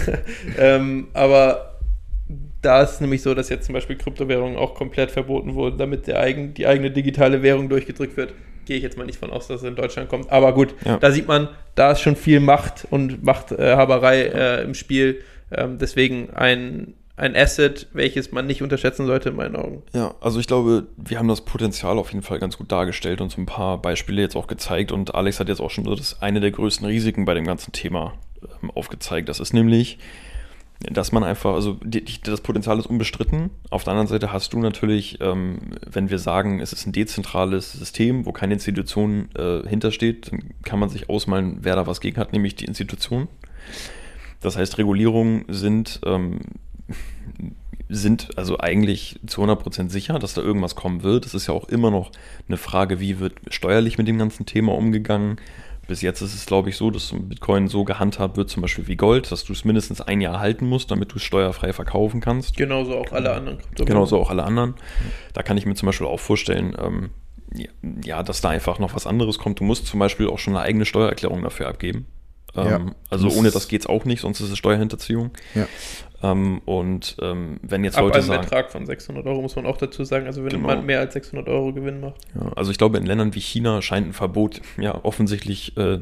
[0.58, 1.71] ähm, aber
[2.62, 6.06] da ist es nämlich so, dass jetzt zum Beispiel Kryptowährungen auch komplett verboten wurden, damit
[6.06, 8.32] der eigen, die eigene digitale Währung durchgedrückt wird
[8.64, 10.30] gehe ich jetzt mal nicht von aus, dass es in Deutschland kommt.
[10.30, 10.96] Aber gut, ja.
[10.98, 15.22] da sieht man, da ist schon viel Macht und Machthaberei äh, im Spiel.
[15.50, 19.82] Ähm, deswegen ein, ein Asset, welches man nicht unterschätzen sollte, in meinen Augen.
[19.92, 23.30] Ja, also ich glaube, wir haben das Potenzial auf jeden Fall ganz gut dargestellt und
[23.30, 24.92] so ein paar Beispiele jetzt auch gezeigt.
[24.92, 27.72] Und Alex hat jetzt auch schon so das eine der größten Risiken bei dem ganzen
[27.72, 28.14] Thema
[28.62, 29.28] ähm, aufgezeigt.
[29.28, 29.98] Das ist nämlich,
[30.90, 33.50] dass man einfach, also die, das Potenzial ist unbestritten.
[33.70, 37.72] Auf der anderen Seite hast du natürlich, ähm, wenn wir sagen, es ist ein dezentrales
[37.72, 42.16] System, wo keine Institution äh, hintersteht, dann kann man sich ausmalen, wer da was gegen
[42.16, 43.28] hat, nämlich die Institution.
[44.40, 46.40] Das heißt, Regulierungen sind, ähm,
[47.88, 51.26] sind also eigentlich zu 100% sicher, dass da irgendwas kommen wird.
[51.26, 52.10] Es ist ja auch immer noch
[52.48, 55.36] eine Frage, wie wird steuerlich mit dem ganzen Thema umgegangen
[55.88, 58.96] bis jetzt ist es, glaube ich, so, dass Bitcoin so gehandhabt wird, zum Beispiel wie
[58.96, 62.56] Gold, dass du es mindestens ein Jahr halten musst, damit du es steuerfrei verkaufen kannst.
[62.56, 63.58] Genauso auch alle anderen.
[63.74, 64.74] Genauso auch alle anderen.
[65.32, 67.10] Da kann ich mir zum Beispiel auch vorstellen, ähm,
[68.04, 69.60] ja, dass da einfach noch was anderes kommt.
[69.60, 72.06] Du musst zum Beispiel auch schon eine eigene Steuererklärung dafür abgeben.
[72.54, 75.30] Ähm, ja, also ohne das geht es auch nicht, sonst ist es Steuerhinterziehung.
[75.54, 75.66] Ja.
[76.22, 78.42] Ähm, und ähm, wenn jetzt Ab Leute einem sagen...
[78.42, 80.68] Betrag von 600 Euro muss man auch dazu sagen, also wenn genau.
[80.68, 82.16] jemand mehr als 600 Euro Gewinn macht.
[82.34, 86.00] Ja, also ich glaube, in Ländern wie China scheint ein Verbot ja offensichtlich äh,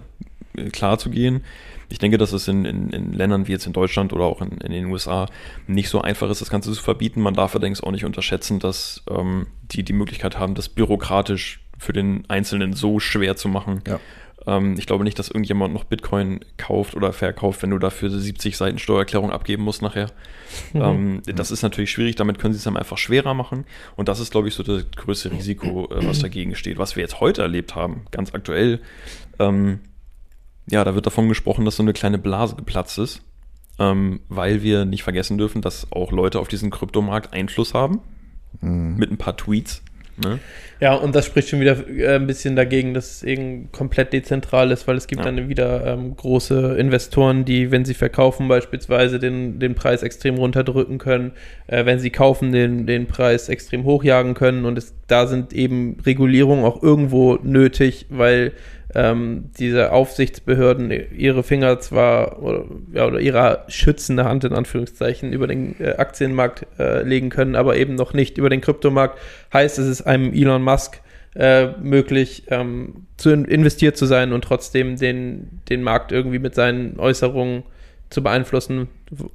[0.73, 1.43] klar zu gehen.
[1.89, 4.59] Ich denke, dass es in, in, in, Ländern wie jetzt in Deutschland oder auch in,
[4.59, 5.27] in, den USA
[5.67, 7.21] nicht so einfach ist, das Ganze zu verbieten.
[7.21, 11.93] Man darf allerdings auch nicht unterschätzen, dass ähm, die die Möglichkeit haben, das bürokratisch für
[11.93, 13.99] den Einzelnen so schwer zu machen, ja.
[14.47, 18.57] Ähm, ich glaube nicht, dass irgendjemand noch Bitcoin kauft oder verkauft, wenn du dafür 70
[18.57, 20.11] Seiten Steuererklärung abgeben musst nachher.
[20.73, 20.81] Mhm.
[20.83, 23.65] Ähm, das ist natürlich schwierig, damit können sie es dann einfach schwerer machen.
[23.97, 26.79] Und das ist, glaube ich, so das größte Risiko, äh, was dagegen steht.
[26.79, 28.81] Was wir jetzt heute erlebt haben, ganz aktuell,
[29.39, 29.81] ähm,
[30.71, 33.23] ja, da wird davon gesprochen, dass so eine kleine Blase geplatzt ist,
[33.79, 38.01] ähm, weil wir nicht vergessen dürfen, dass auch Leute auf diesen Kryptomarkt Einfluss haben.
[38.61, 38.97] Mhm.
[38.97, 39.83] Mit ein paar Tweets.
[40.23, 40.39] Ne?
[40.81, 44.71] Ja, und das spricht schon wieder äh, ein bisschen dagegen, dass es eben komplett dezentral
[44.71, 45.31] ist, weil es gibt ja.
[45.31, 50.97] dann wieder ähm, große Investoren, die, wenn sie verkaufen, beispielsweise den, den Preis extrem runterdrücken
[50.97, 51.33] können,
[51.67, 54.65] äh, wenn sie kaufen, den, den Preis extrem hochjagen können.
[54.65, 58.53] Und es, da sind eben Regulierungen auch irgendwo nötig, weil
[58.95, 65.47] ähm, diese Aufsichtsbehörden ihre Finger zwar oder, ja, oder ihre schützende Hand in Anführungszeichen über
[65.47, 69.19] den äh, Aktienmarkt äh, legen können, aber eben noch nicht über den Kryptomarkt.
[69.53, 71.01] Heißt, es ist einem Elon Musk
[71.35, 76.99] äh, möglich, ähm, zu investiert zu sein und trotzdem den, den Markt irgendwie mit seinen
[76.99, 77.63] Äußerungen
[78.11, 78.89] zu beeinflussen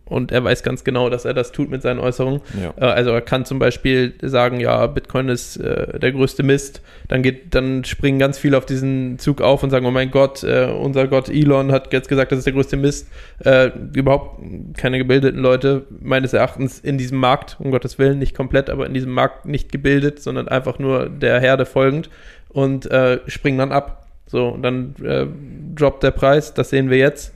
[0.06, 2.42] und er weiß ganz genau, dass er das tut mit seinen Äußerungen.
[2.62, 2.74] Ja.
[2.78, 6.82] Äh, also er kann zum Beispiel sagen, ja, Bitcoin ist äh, der größte Mist.
[7.08, 10.44] Dann geht, dann springen ganz viele auf diesen Zug auf und sagen, oh mein Gott,
[10.44, 13.08] äh, unser Gott Elon hat jetzt gesagt, das ist der größte Mist.
[13.44, 14.42] Äh, überhaupt
[14.78, 18.94] keine gebildeten Leute, meines Erachtens in diesem Markt, um Gottes Willen, nicht komplett, aber in
[18.94, 22.10] diesem Markt nicht gebildet, sondern einfach nur der Herde folgend
[22.50, 24.06] und äh, springen dann ab.
[24.28, 25.28] So, und dann äh,
[25.76, 27.35] droppt der Preis, das sehen wir jetzt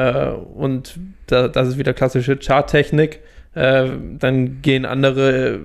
[0.00, 3.20] äh, und da, das ist wieder klassische Charttechnik.
[3.54, 5.60] Äh, dann gehen andere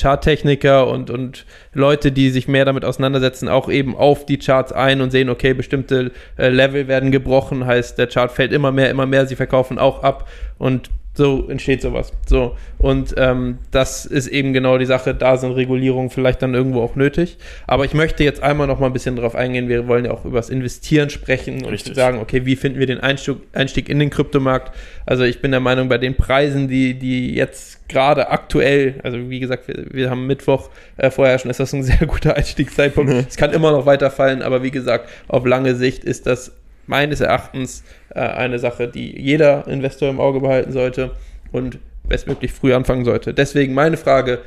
[0.00, 5.00] Charttechniker und, und Leute, die sich mehr damit auseinandersetzen, auch eben auf die Charts ein
[5.00, 9.06] und sehen, okay, bestimmte äh, Level werden gebrochen, heißt, der Chart fällt immer mehr, immer
[9.06, 12.12] mehr, sie verkaufen auch ab und so entsteht sowas.
[12.26, 12.56] So.
[12.78, 15.14] Und ähm, das ist eben genau die Sache.
[15.14, 17.38] Da sind Regulierungen vielleicht dann irgendwo auch nötig.
[17.68, 19.68] Aber ich möchte jetzt einmal noch mal ein bisschen drauf eingehen.
[19.68, 21.94] Wir wollen ja auch über das Investieren sprechen und Richtig.
[21.94, 24.74] sagen, okay, wie finden wir den Einstieg, Einstieg in den Kryptomarkt?
[25.06, 29.38] Also ich bin der Meinung, bei den Preisen, die, die jetzt gerade aktuell, also wie
[29.38, 33.12] gesagt, wir, wir haben Mittwoch äh, vorher schon, ist das ein sehr guter Einstiegszeitpunkt.
[33.28, 36.52] es kann immer noch weiterfallen, aber wie gesagt, auf lange Sicht ist das
[36.86, 41.12] meines Erachtens äh, eine Sache, die jeder Investor im Auge behalten sollte
[41.52, 43.34] und bestmöglich früh anfangen sollte.
[43.34, 44.40] Deswegen meine Frage,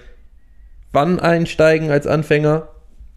[0.91, 2.67] wann einsteigen als Anfänger?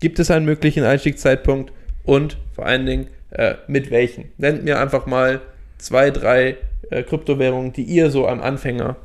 [0.00, 1.72] Gibt es einen möglichen Einstiegszeitpunkt?
[2.04, 4.32] Und vor allen Dingen, äh, mit welchen?
[4.38, 5.40] Nennt mir einfach mal
[5.78, 6.56] zwei, drei
[6.90, 8.96] äh, Kryptowährungen, die ihr so am Anfänger,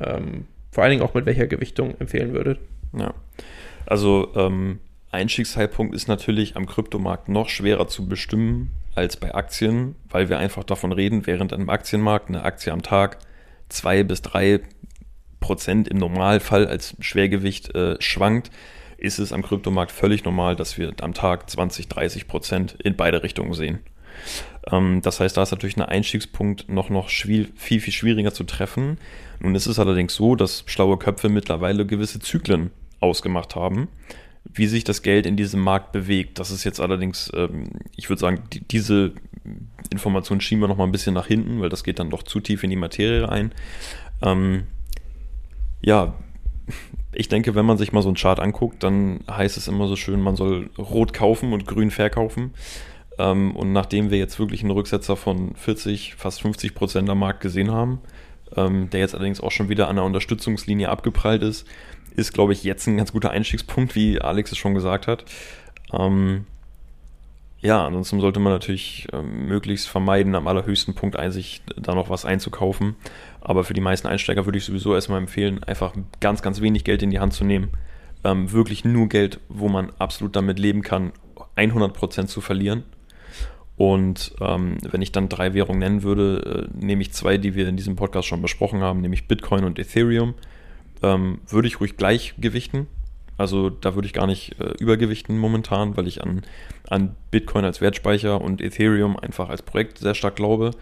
[0.00, 2.58] ähm, vor allen Dingen auch mit welcher Gewichtung empfehlen würdet.
[2.96, 3.14] Ja.
[3.86, 10.28] Also ähm, Einstiegszeitpunkt ist natürlich am Kryptomarkt noch schwerer zu bestimmen als bei Aktien, weil
[10.28, 13.18] wir einfach davon reden, während einem Aktienmarkt eine Aktie am Tag
[13.68, 14.60] zwei bis drei
[15.40, 18.50] Prozent im Normalfall als Schwergewicht äh, schwankt,
[18.98, 23.22] ist es am Kryptomarkt völlig normal, dass wir am Tag 20, 30 Prozent in beide
[23.22, 23.78] Richtungen sehen.
[24.70, 28.98] Ähm, das heißt, da ist natürlich ein Einstiegspunkt noch, noch viel, viel schwieriger zu treffen.
[29.40, 33.88] Nun ist es allerdings so, dass schlaue Köpfe mittlerweile gewisse Zyklen ausgemacht haben,
[34.44, 36.38] wie sich das Geld in diesem Markt bewegt.
[36.38, 39.12] Das ist jetzt allerdings, ähm, ich würde sagen, die, diese
[39.90, 42.40] Information schieben wir noch mal ein bisschen nach hinten, weil das geht dann doch zu
[42.40, 43.52] tief in die Materie ein.
[44.22, 44.64] Ähm,
[45.80, 46.14] ja,
[47.12, 49.96] ich denke, wenn man sich mal so einen Chart anguckt, dann heißt es immer so
[49.96, 52.52] schön, man soll rot kaufen und grün verkaufen.
[53.18, 57.40] Ähm, und nachdem wir jetzt wirklich einen Rücksetzer von 40, fast 50 Prozent am Markt
[57.40, 58.00] gesehen haben,
[58.56, 61.66] ähm, der jetzt allerdings auch schon wieder an der Unterstützungslinie abgeprallt ist,
[62.18, 65.24] ist, glaube ich, jetzt ein ganz guter Einstiegspunkt, wie Alex es schon gesagt hat.
[65.92, 66.44] Ähm,
[67.60, 72.24] ja, ansonsten sollte man natürlich ähm, möglichst vermeiden, am allerhöchsten Punkt sich da noch was
[72.24, 72.94] einzukaufen.
[73.40, 77.02] Aber für die meisten Einsteiger würde ich sowieso erstmal empfehlen, einfach ganz, ganz wenig Geld
[77.02, 77.70] in die Hand zu nehmen.
[78.24, 81.12] Ähm, wirklich nur Geld, wo man absolut damit leben kann,
[81.56, 82.84] 100% zu verlieren.
[83.76, 87.68] Und ähm, wenn ich dann drei Währungen nennen würde, äh, nehme ich zwei, die wir
[87.68, 90.34] in diesem Podcast schon besprochen haben, nämlich Bitcoin und Ethereum.
[91.02, 92.86] Ähm, würde ich ruhig gleich gewichten.
[93.36, 96.42] Also da würde ich gar nicht äh, übergewichten momentan, weil ich an,
[96.88, 100.72] an Bitcoin als Wertspeicher und Ethereum einfach als Projekt sehr stark glaube.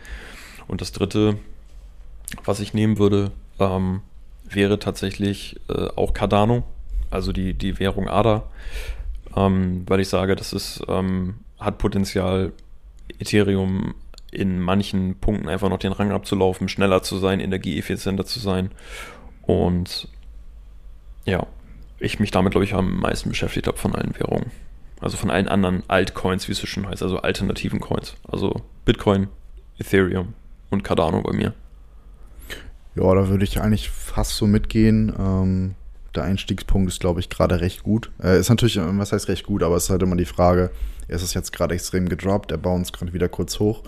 [0.66, 1.36] Und das dritte,
[2.44, 4.00] was ich nehmen würde, ähm,
[4.48, 6.64] wäre tatsächlich äh, auch Cardano,
[7.10, 8.44] also die, die Währung ADA,
[9.36, 12.52] ähm, weil ich sage, das ist, ähm, hat Potenzial,
[13.18, 13.94] Ethereum
[14.30, 18.70] in manchen Punkten einfach noch den Rang abzulaufen, schneller zu sein, energieeffizienter zu sein.
[19.46, 20.08] Und
[21.24, 21.46] ja,
[21.98, 24.50] ich mich damit, glaube ich, am meisten beschäftigt habe von allen Währungen.
[25.00, 28.16] Also von allen anderen Altcoins, wie es so schön heißt, also alternativen Coins.
[28.30, 29.28] Also Bitcoin,
[29.78, 30.34] Ethereum
[30.70, 31.54] und Cardano bei mir.
[32.94, 35.12] Ja, da würde ich eigentlich fast so mitgehen.
[35.18, 35.74] Ähm,
[36.14, 38.10] der Einstiegspunkt ist, glaube ich, gerade recht gut.
[38.22, 40.70] Äh, ist natürlich, äh, was heißt recht gut, aber es ist halt immer die Frage,
[41.08, 43.82] ist es jetzt gerade extrem gedroppt, der bounce gerade wieder kurz hoch.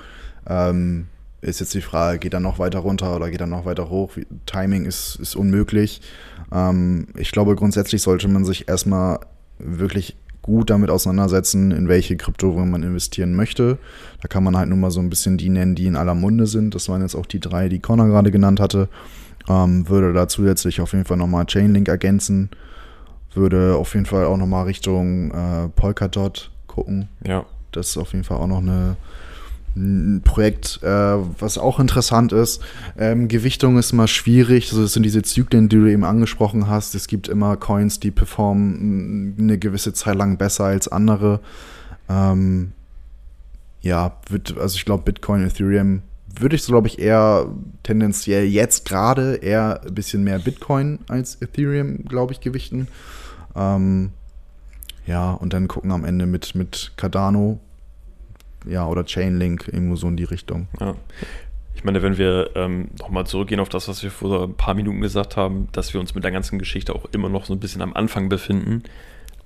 [0.47, 1.09] Ähm,
[1.41, 4.17] ist jetzt die Frage, geht er noch weiter runter oder geht er noch weiter hoch?
[4.17, 6.01] Wie, Timing ist, ist unmöglich.
[6.53, 9.21] Ähm, ich glaube, grundsätzlich sollte man sich erstmal
[9.59, 13.79] wirklich gut damit auseinandersetzen, in welche Kryptowährung man investieren möchte.
[14.23, 16.47] Da kann man halt nur mal so ein bisschen die nennen, die in aller Munde
[16.47, 16.75] sind.
[16.75, 18.89] Das waren jetzt auch die drei, die Connor gerade genannt hatte.
[19.49, 22.51] Ähm, würde da zusätzlich auf jeden Fall nochmal Chainlink ergänzen.
[23.35, 27.09] Würde auf jeden Fall auch nochmal Richtung äh, Polkadot gucken.
[27.27, 27.45] Ja.
[27.73, 28.97] Das ist auf jeden Fall auch noch eine,
[29.77, 32.63] ein Projekt, äh, was auch interessant ist.
[32.99, 34.71] Ähm, Gewichtung ist immer schwierig.
[34.71, 36.95] Also das sind diese Zyklen, die du eben angesprochen hast.
[36.95, 41.41] Es gibt immer Coins, die performen eine gewisse Zeit lang besser als andere.
[42.09, 42.73] Ähm,
[43.81, 46.03] ja, wird, also ich glaube, Bitcoin, Ethereum
[46.41, 47.47] würde ich so, glaube ich, eher
[47.83, 52.89] tendenziell jetzt gerade eher ein bisschen mehr Bitcoin als Ethereum, glaube ich, gewichten.
[53.57, 54.11] Ähm,
[55.07, 57.61] ja, und dann gucken am Ende mit, mit Cardano,
[58.67, 60.69] ja, oder Chainlink, irgendwo so in die Richtung.
[60.81, 60.95] Ja.
[61.75, 65.01] Ich meine, wenn wir ähm, nochmal zurückgehen auf das, was wir vor ein paar Minuten
[65.01, 67.83] gesagt haben, dass wir uns mit der ganzen Geschichte auch immer noch so ein bisschen
[67.83, 68.83] am Anfang befinden,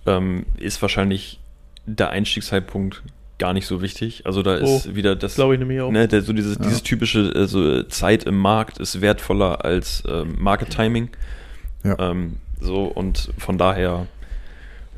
[0.07, 1.40] ähm, ist wahrscheinlich
[1.85, 3.03] der Einstiegszeitpunkt
[3.38, 4.22] gar nicht so wichtig.
[4.25, 5.90] Also da ist Oh, wieder das, Glaube ich nämlich auch.
[5.90, 6.62] ne, der, so dieses, Ja.
[6.64, 11.11] dieses typische also Zeit im Markt ist wertvoller als ähm, Market Timing.
[11.85, 11.98] Ja.
[11.98, 14.07] Ähm, so und von daher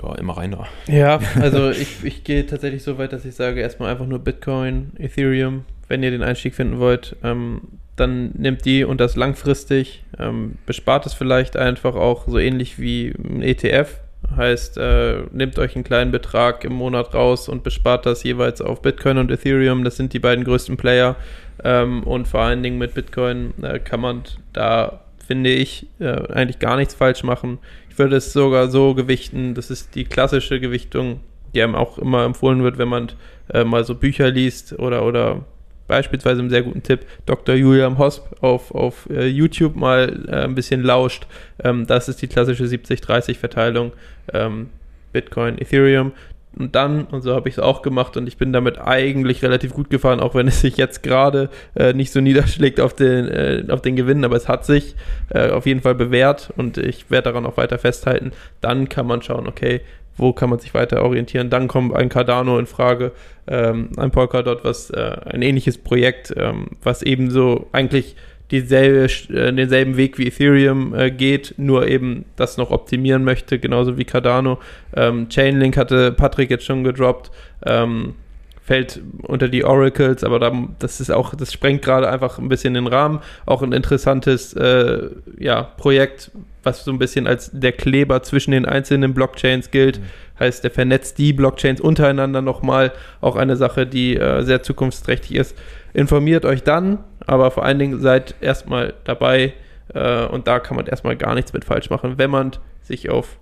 [0.02, 0.66] ja immer rein da.
[0.86, 4.92] Ja, also ich, ich gehe tatsächlich so weit, dass ich sage, erstmal einfach nur Bitcoin,
[4.98, 7.60] Ethereum, wenn ihr den Einstieg finden wollt, ähm,
[7.96, 13.14] dann nehmt die und das langfristig, ähm, bespart es vielleicht einfach auch so ähnlich wie
[13.16, 14.00] ein ETF.
[14.36, 18.80] Heißt, äh, nehmt euch einen kleinen Betrag im Monat raus und bespart das jeweils auf
[18.82, 19.84] Bitcoin und Ethereum.
[19.84, 21.16] Das sind die beiden größten Player.
[21.62, 26.58] Ähm, und vor allen Dingen mit Bitcoin äh, kann man da, finde ich, äh, eigentlich
[26.58, 27.58] gar nichts falsch machen.
[27.94, 31.20] Ich würde es sogar so gewichten, das ist die klassische Gewichtung,
[31.54, 33.12] die einem auch immer empfohlen wird, wenn man
[33.52, 35.44] äh, mal so Bücher liest oder, oder
[35.86, 37.54] beispielsweise einen sehr guten Tipp, Dr.
[37.54, 41.28] Julian Hosp auf, auf äh, YouTube mal äh, ein bisschen lauscht.
[41.62, 43.92] Ähm, das ist die klassische 70-30-Verteilung
[44.32, 44.70] ähm,
[45.12, 46.10] Bitcoin, Ethereum.
[46.58, 49.72] Und dann, und so habe ich es auch gemacht, und ich bin damit eigentlich relativ
[49.72, 53.64] gut gefahren, auch wenn es sich jetzt gerade äh, nicht so niederschlägt auf den, äh,
[53.68, 54.94] auf den Gewinn, aber es hat sich
[55.30, 58.32] äh, auf jeden Fall bewährt und ich werde daran auch weiter festhalten.
[58.60, 59.80] Dann kann man schauen, okay,
[60.16, 61.50] wo kann man sich weiter orientieren?
[61.50, 63.12] Dann kommt ein Cardano in Frage,
[63.46, 68.16] ähm, ein Polkadot, was äh, ein ähnliches Projekt, ähm, was ebenso eigentlich
[68.50, 73.96] dieselbe, äh, denselben Weg wie Ethereum äh, geht, nur eben das noch optimieren möchte, genauso
[73.96, 74.58] wie Cardano.
[74.94, 77.30] Ähm, Chainlink hatte Patrick jetzt schon gedroppt.
[77.64, 78.14] Ähm,
[78.64, 82.72] fällt unter die Oracles, aber da, das ist auch, das sprengt gerade einfach ein bisschen
[82.72, 83.20] den Rahmen.
[83.44, 86.30] Auch ein interessantes äh, ja, Projekt,
[86.62, 90.00] was so ein bisschen als der Kleber zwischen den einzelnen Blockchains gilt.
[90.40, 92.92] Heißt, der vernetzt die Blockchains untereinander nochmal.
[93.20, 95.58] Auch eine Sache, die äh, sehr zukunftsträchtig ist.
[95.92, 99.52] Informiert euch dann, aber vor allen Dingen seid erstmal dabei
[99.92, 103.36] äh, und da kann man erstmal gar nichts mit falsch machen, wenn man sich auf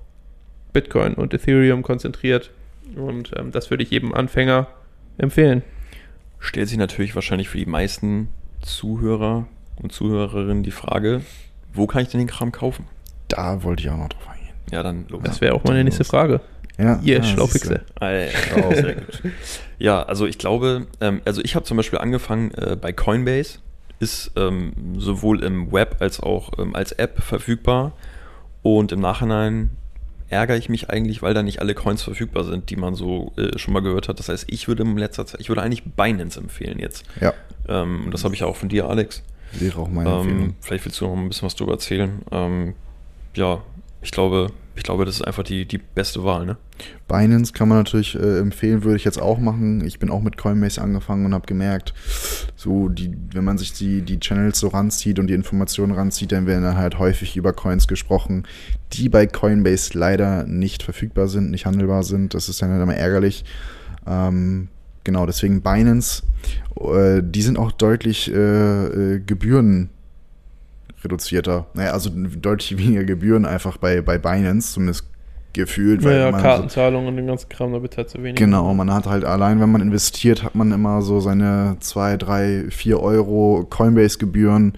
[0.73, 2.51] Bitcoin und Ethereum konzentriert.
[2.97, 4.67] Und ähm, das würde ich jedem Anfänger
[5.19, 5.63] empfehlen.
[6.39, 8.29] Stellt sich natürlich wahrscheinlich für die meisten
[8.63, 9.47] Zuhörer
[9.77, 11.23] und Zuhörerinnen die Frage,
[11.73, 12.87] wo kann ich denn den Kram kaufen?
[13.29, 14.55] Da wollte ich auch noch drauf eingehen.
[14.71, 15.23] Ja, dann los.
[15.25, 16.41] Das wäre auch meine nächste Frage.
[16.79, 17.83] Ja, Ihr ja, Schlaufixe.
[19.79, 23.59] Ja, also ich glaube, ähm, also ich habe zum Beispiel angefangen äh, bei Coinbase,
[23.99, 27.93] ist ähm, sowohl im Web als auch ähm, als App verfügbar
[28.63, 29.71] und im Nachhinein
[30.33, 33.59] ärgere ich mich eigentlich, weil da nicht alle Coins verfügbar sind, die man so äh,
[33.59, 34.19] schon mal gehört hat.
[34.19, 37.05] Das heißt, ich würde in letzter Zeit, ich würde eigentlich Binance empfehlen jetzt.
[37.21, 37.33] Ja,
[37.69, 39.23] Ähm, das habe ich ja auch von dir, Alex.
[39.53, 40.57] wäre auch meine Ähm, Empfehlung.
[40.61, 42.23] vielleicht willst du noch ein bisschen was drüber erzählen.
[42.33, 42.75] Ähm,
[43.37, 43.63] ja,
[44.03, 46.57] ich glaube, ich glaube, das ist einfach die, die beste Wahl, ne?
[47.07, 49.85] Binance kann man natürlich äh, empfehlen, würde ich jetzt auch machen.
[49.85, 51.93] Ich bin auch mit Coinbase angefangen und habe gemerkt,
[52.57, 56.47] so die, wenn man sich die, die Channels so ranzieht und die Informationen ranzieht, dann
[56.47, 58.45] werden halt häufig über Coins gesprochen,
[58.95, 62.35] die bei Coinbase leider nicht verfügbar sind, nicht handelbar sind.
[62.35, 63.45] Das ist dann halt immer ärgerlich.
[64.07, 64.69] Ähm,
[65.05, 66.23] genau, deswegen Binance,
[66.81, 68.37] äh, die sind auch deutlich äh,
[69.17, 69.91] äh, Gebühren
[71.05, 71.67] reduzierter.
[71.75, 75.07] Naja, also deutlich weniger Gebühren einfach bei, bei Binance, zumindest
[75.53, 76.03] gefühlt.
[76.03, 78.37] Ja, man so- Kartenzahlungen und den ganzen Kram, da bezahlt zu wenig.
[78.37, 82.65] Genau, man hat halt allein, wenn man investiert, hat man immer so seine 2, 3,
[82.71, 84.75] 4 Euro Coinbase-Gebühren.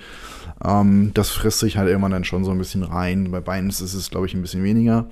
[0.64, 3.30] Ähm, das frisst sich halt immer dann schon so ein bisschen rein.
[3.30, 5.06] Bei Binance ist es, glaube ich, ein bisschen weniger.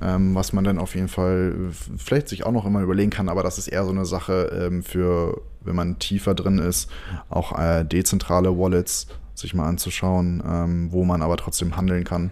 [0.00, 1.54] Ähm, was man dann auf jeden Fall
[1.96, 4.82] vielleicht sich auch noch immer überlegen kann, aber das ist eher so eine Sache ähm,
[4.82, 6.90] für, wenn man tiefer drin ist,
[7.28, 12.30] auch äh, dezentrale Wallets sich mal anzuschauen, ähm, wo man aber trotzdem handeln kann.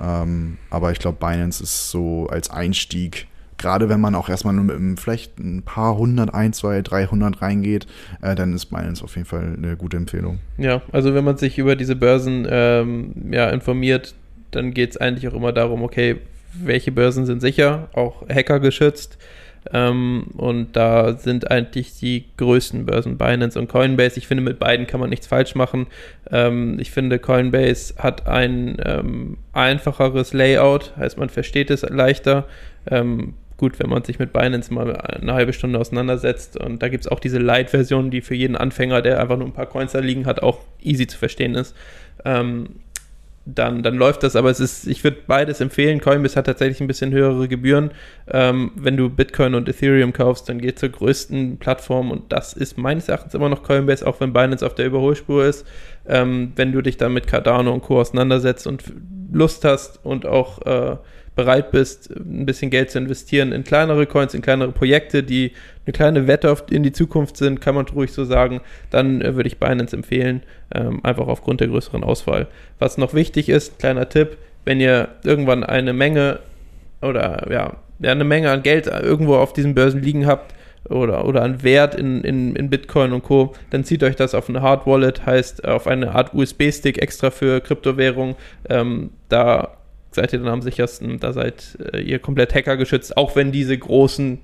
[0.00, 4.64] Ähm, aber ich glaube, Binance ist so als Einstieg, gerade wenn man auch erstmal nur
[4.64, 7.86] mit einem, vielleicht ein paar hundert, ein, zwei, 300 reingeht,
[8.22, 10.38] äh, dann ist Binance auf jeden Fall eine gute Empfehlung.
[10.56, 14.14] Ja, also wenn man sich über diese Börsen ähm, ja, informiert,
[14.50, 16.18] dann geht es eigentlich auch immer darum, okay,
[16.54, 19.18] welche Börsen sind sicher, auch Hacker geschützt.
[19.72, 24.18] Ähm, und da sind eigentlich die größten Börsen Binance und Coinbase.
[24.18, 25.86] Ich finde, mit beiden kann man nichts falsch machen.
[26.30, 32.46] Ähm, ich finde, Coinbase hat ein ähm, einfacheres Layout, heißt man versteht es leichter.
[32.90, 37.04] Ähm, gut, wenn man sich mit Binance mal eine halbe Stunde auseinandersetzt und da gibt
[37.04, 39.98] es auch diese Light-Version, die für jeden Anfänger, der einfach nur ein paar Coins da
[39.98, 41.74] liegen hat, auch easy zu verstehen ist.
[43.54, 46.00] Dann, dann läuft das, aber es ist, ich würde beides empfehlen.
[46.00, 47.92] Coinbase hat tatsächlich ein bisschen höhere Gebühren.
[48.26, 52.76] Ähm, wenn du Bitcoin und Ethereum kaufst, dann geht zur größten Plattform und das ist
[52.76, 55.66] meines Erachtens immer noch Coinbase, auch wenn Binance auf der Überholspur ist.
[56.06, 58.00] Ähm, wenn du dich dann mit Cardano und Co.
[58.00, 58.84] auseinandersetzt und
[59.32, 60.96] Lust hast und auch äh,
[61.38, 65.52] bereit bist, ein bisschen Geld zu investieren in kleinere Coins, in kleinere Projekte, die
[65.86, 69.46] eine kleine Wette in die Zukunft sind, kann man ruhig so sagen, dann äh, würde
[69.46, 70.42] ich Binance empfehlen,
[70.74, 72.48] ähm, einfach aufgrund der größeren Auswahl.
[72.80, 76.40] Was noch wichtig ist, kleiner Tipp, wenn ihr irgendwann eine Menge
[77.02, 80.54] oder ja, ja eine Menge an Geld irgendwo auf diesen Börsen liegen habt,
[80.88, 84.48] oder, oder an Wert in, in, in Bitcoin und Co., dann zieht euch das auf
[84.48, 88.36] eine Hard Wallet, heißt auf eine Art USB-Stick extra für Kryptowährung.
[88.70, 89.77] Ähm, da
[90.18, 93.78] seid ihr dann am sichersten, da seid äh, ihr komplett Hacker geschützt, auch wenn diese
[93.78, 94.38] großen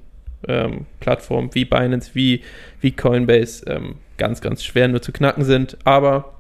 [0.46, 2.42] ähm, Plattformen wie Binance, wie,
[2.80, 5.76] wie Coinbase ähm, ganz, ganz schwer nur zu knacken sind.
[5.84, 6.34] Aber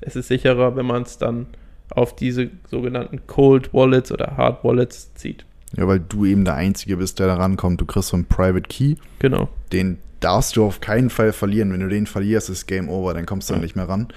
[0.00, 1.46] es ist sicherer, wenn man es dann
[1.90, 5.44] auf diese sogenannten Cold Wallets oder Hard Wallets zieht.
[5.76, 7.80] Ja, weil du eben der Einzige bist, der da rankommt.
[7.80, 8.94] Du kriegst so einen Private Key.
[9.18, 9.48] Genau.
[9.72, 11.72] Den darfst du auf keinen Fall verlieren.
[11.72, 14.08] Wenn du den verlierst, ist Game Over, dann kommst du dann nicht mehr ran.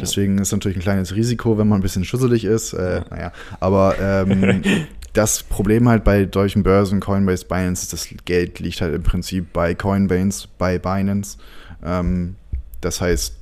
[0.00, 2.72] Deswegen ist natürlich ein kleines Risiko, wenn man ein bisschen schusselig ist.
[2.72, 4.62] Äh, naja, aber ähm,
[5.12, 9.52] das Problem halt bei solchen Börsen, Coinbase, Binance, ist, das Geld liegt halt im Prinzip
[9.52, 11.36] bei Coinbase, bei Binance.
[11.84, 12.36] Ähm,
[12.80, 13.34] das heißt,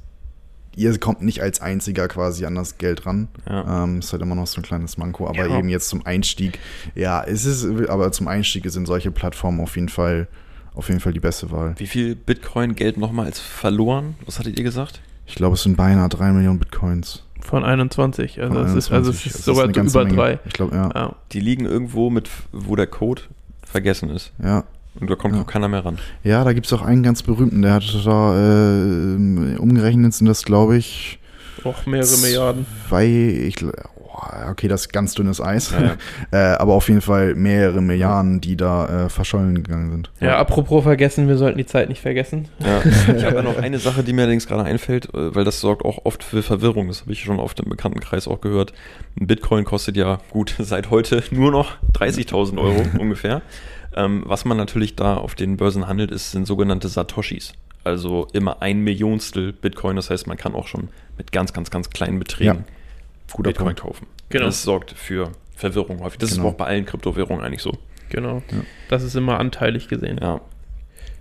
[0.74, 3.28] ihr kommt nicht als einziger quasi an das Geld ran.
[3.48, 3.84] Ja.
[3.84, 5.26] Ähm, ist halt immer noch so ein kleines Manko.
[5.28, 5.58] Aber Ja.
[5.58, 6.58] eben jetzt zum Einstieg,
[6.94, 10.28] ja, es ist, aber zum Einstieg sind solche Plattformen auf jeden Fall,
[10.78, 11.74] auf jeden Fall die beste Wahl.
[11.76, 14.14] Wie viel Bitcoin-Geld nochmals verloren?
[14.24, 15.00] Was hattet ihr gesagt?
[15.26, 17.24] Ich glaube, es sind beinahe drei Millionen Bitcoins.
[17.40, 18.40] Von 21.
[18.40, 19.26] Also, Von es, ist, also es 21.
[19.34, 20.16] ist sogar über Menge.
[20.16, 20.38] drei.
[20.46, 20.90] Ich glaube, ja.
[20.94, 21.16] Ja.
[21.32, 23.22] Die liegen irgendwo mit, wo der Code
[23.64, 24.32] vergessen ist.
[24.42, 24.64] Ja,
[25.00, 25.42] Und da kommt Ja.
[25.42, 25.98] auch keiner mehr ran.
[26.24, 30.44] ja da gibt es auch einen ganz berühmten, der hatte da, äh, umgerechnet sind das,
[30.44, 31.18] glaube ich,
[31.64, 32.66] Auch mehrere Milliarden.
[32.88, 33.56] zwei, ich,
[34.50, 35.96] okay, das ist ganz dünnes Eis, Ja,
[36.30, 40.10] äh, aber auf jeden Fall mehrere Milliarden, die da äh, verschollen gegangen sind.
[40.20, 42.48] Ja, apropos vergessen, wir sollten die Zeit nicht vergessen.
[42.58, 42.82] Ja.
[43.18, 45.84] Ich habe ja noch eine Sache, die mir allerdings gerade einfällt, äh, weil das sorgt
[45.84, 46.88] auch oft für Verwirrung.
[46.88, 48.72] Das habe ich schon oft im Bekanntenkreis auch gehört.
[49.18, 53.42] Ein Bitcoin kostet ja gut seit heute nur noch 30.000 Euro ungefähr.
[53.94, 57.54] Ähm, was man natürlich da auf den Börsen handelt, ist, sind sogenannte Satoshis.
[57.84, 59.96] Also immer ein Millionstel Bitcoin.
[59.96, 62.64] Das heißt, man kann auch schon mit ganz, ganz, ganz kleinen Beträgen
[63.32, 63.80] Guter Bitcoin Punkt.
[63.80, 64.06] kaufen.
[64.30, 64.46] Genau.
[64.46, 66.18] Das sorgt für Verwirrung häufig.
[66.18, 66.48] Das Genau.
[66.48, 67.72] ist auch bei allen Kryptowährungen eigentlich so.
[68.10, 68.42] Genau.
[68.50, 68.58] Ja.
[68.88, 70.18] Das ist immer anteilig gesehen.
[70.20, 70.40] Ja.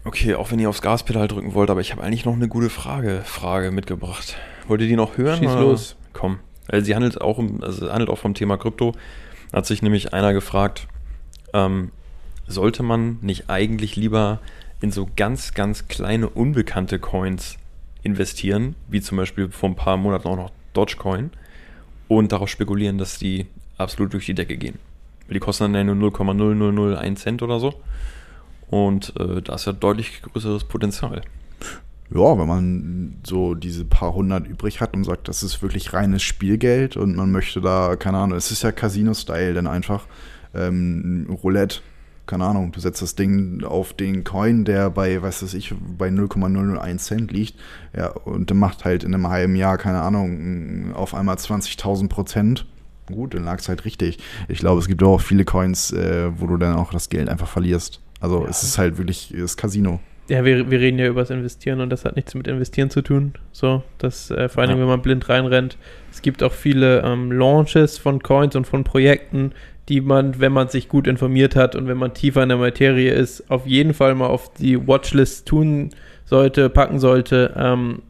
[0.04, 2.70] Okay, auch wenn ihr aufs Gaspedal drücken wollt, aber ich habe eigentlich noch eine gute
[2.70, 4.38] Frage, Frage mitgebracht.
[4.68, 5.38] Wollt ihr die noch hören?
[5.40, 5.62] Schieß oder?
[5.62, 5.96] los.
[6.14, 6.40] Komm.
[6.68, 8.94] Also sie handelt auch, um, also handelt auch vom Thema Krypto.
[9.52, 10.88] Da hat sich nämlich einer gefragt,
[11.54, 11.92] ähm,
[12.48, 14.40] sollte man nicht eigentlich lieber
[14.80, 17.58] in so ganz, ganz kleine, unbekannte Coins
[18.04, 21.32] investieren, wie zum Beispiel vor ein paar Monaten auch noch Dogecoin,
[22.08, 24.80] und darauf spekulieren, dass die absolut durch die Decke gehen.
[25.30, 27.74] Die kosten dann ja nur 0,0001 Cent oder so.
[28.70, 31.22] Und äh, da ist ja deutlich größeres Potenzial.
[32.10, 36.24] Ja, wenn man so diese paar hundert übrig hat und sagt, das ist wirklich reines
[36.24, 40.06] Spielgeld und man möchte da, keine Ahnung, es ist ja Casino-Style dann einfach,
[40.54, 41.82] ähm, Roulette,
[42.28, 46.10] keine Ahnung, du setzt das Ding auf den Coin, der bei, was weiß ich, bei
[46.10, 47.56] 0,001 Cent liegt,
[47.96, 52.66] ja, und der macht halt in einem halben Jahr, keine Ahnung, auf einmal 20.000 Prozent.
[53.08, 54.20] Gut, dann lag es halt richtig.
[54.50, 57.48] Ich glaube, es gibt auch viele Coins, äh, wo du dann auch das Geld einfach
[57.48, 58.02] verlierst.
[58.20, 60.00] Also es ist halt wirklich das Casino.
[60.28, 63.02] Ja, wir, wir reden ja über das Investieren und das hat nichts mit Investieren zu
[63.02, 63.34] tun.
[63.54, 64.80] So, das äh, vor allem, Ja.
[64.80, 65.78] wenn man blind reinrennt.
[66.12, 69.54] Es gibt auch viele ähm, Launches von Coins und von Projekten,
[69.90, 73.14] die man, wenn man sich gut informiert hat und wenn man tiefer in der Materie
[73.14, 75.92] ist, auf jeden Fall mal auf die Watchlist tun
[76.26, 77.54] sollte, packen sollte.
[77.58, 78.02] Ähm,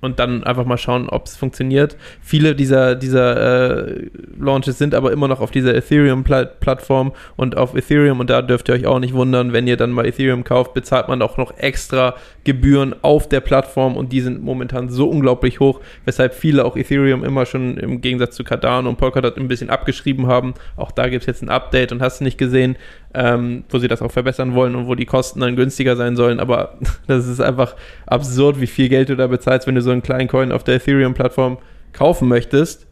[0.00, 1.96] und dann einfach mal schauen, ob es funktioniert.
[2.22, 8.20] Viele dieser, dieser äh, Launches sind aber immer noch auf dieser Ethereum-Plattform und auf Ethereum,
[8.20, 11.08] und da dürft ihr euch auch nicht wundern, wenn ihr dann mal Ethereum kauft, bezahlt
[11.08, 12.14] man auch noch extra
[12.50, 17.22] Gebühren auf der Plattform und die sind momentan so unglaublich hoch, weshalb viele auch Ethereum
[17.22, 20.54] immer schon im Gegensatz zu Cardano und Polkadot ein bisschen abgeschrieben haben.
[20.76, 22.74] Auch da gibt es jetzt ein Update und hast du nicht gesehen,
[23.14, 26.40] ähm, wo sie das auch verbessern wollen und wo die Kosten dann günstiger sein sollen.
[26.40, 30.02] Aber das ist einfach absurd, wie viel Geld du da bezahlst, wenn du so einen
[30.02, 31.58] kleinen Coin auf der Ethereum-Plattform
[31.92, 32.89] kaufen möchtest.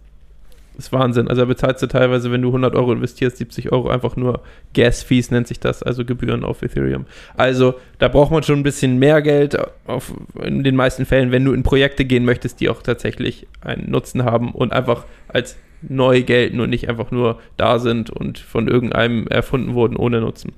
[0.79, 1.27] Das ist Wahnsinn.
[1.27, 4.43] Also da bezahlst du teilweise, wenn du 100 Euro investierst, 70 Euro einfach nur
[4.75, 7.05] Gas-Fees nennt sich das, also Gebühren auf Ethereum.
[7.37, 11.45] Also da braucht man schon ein bisschen mehr Geld auf, in den meisten Fällen, wenn
[11.45, 16.23] du in Projekte gehen möchtest, die auch tatsächlich einen Nutzen haben und einfach als neu
[16.23, 20.53] gelten und nicht einfach nur da sind und von irgendeinem erfunden wurden ohne Nutzen.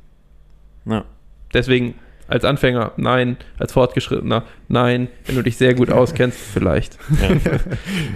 [0.85, 1.07] Ja.
[1.55, 1.95] Deswegen
[2.31, 6.97] als Anfänger nein, als Fortgeschrittener nein, wenn du dich sehr gut auskennst, vielleicht.
[7.21, 7.59] Ja,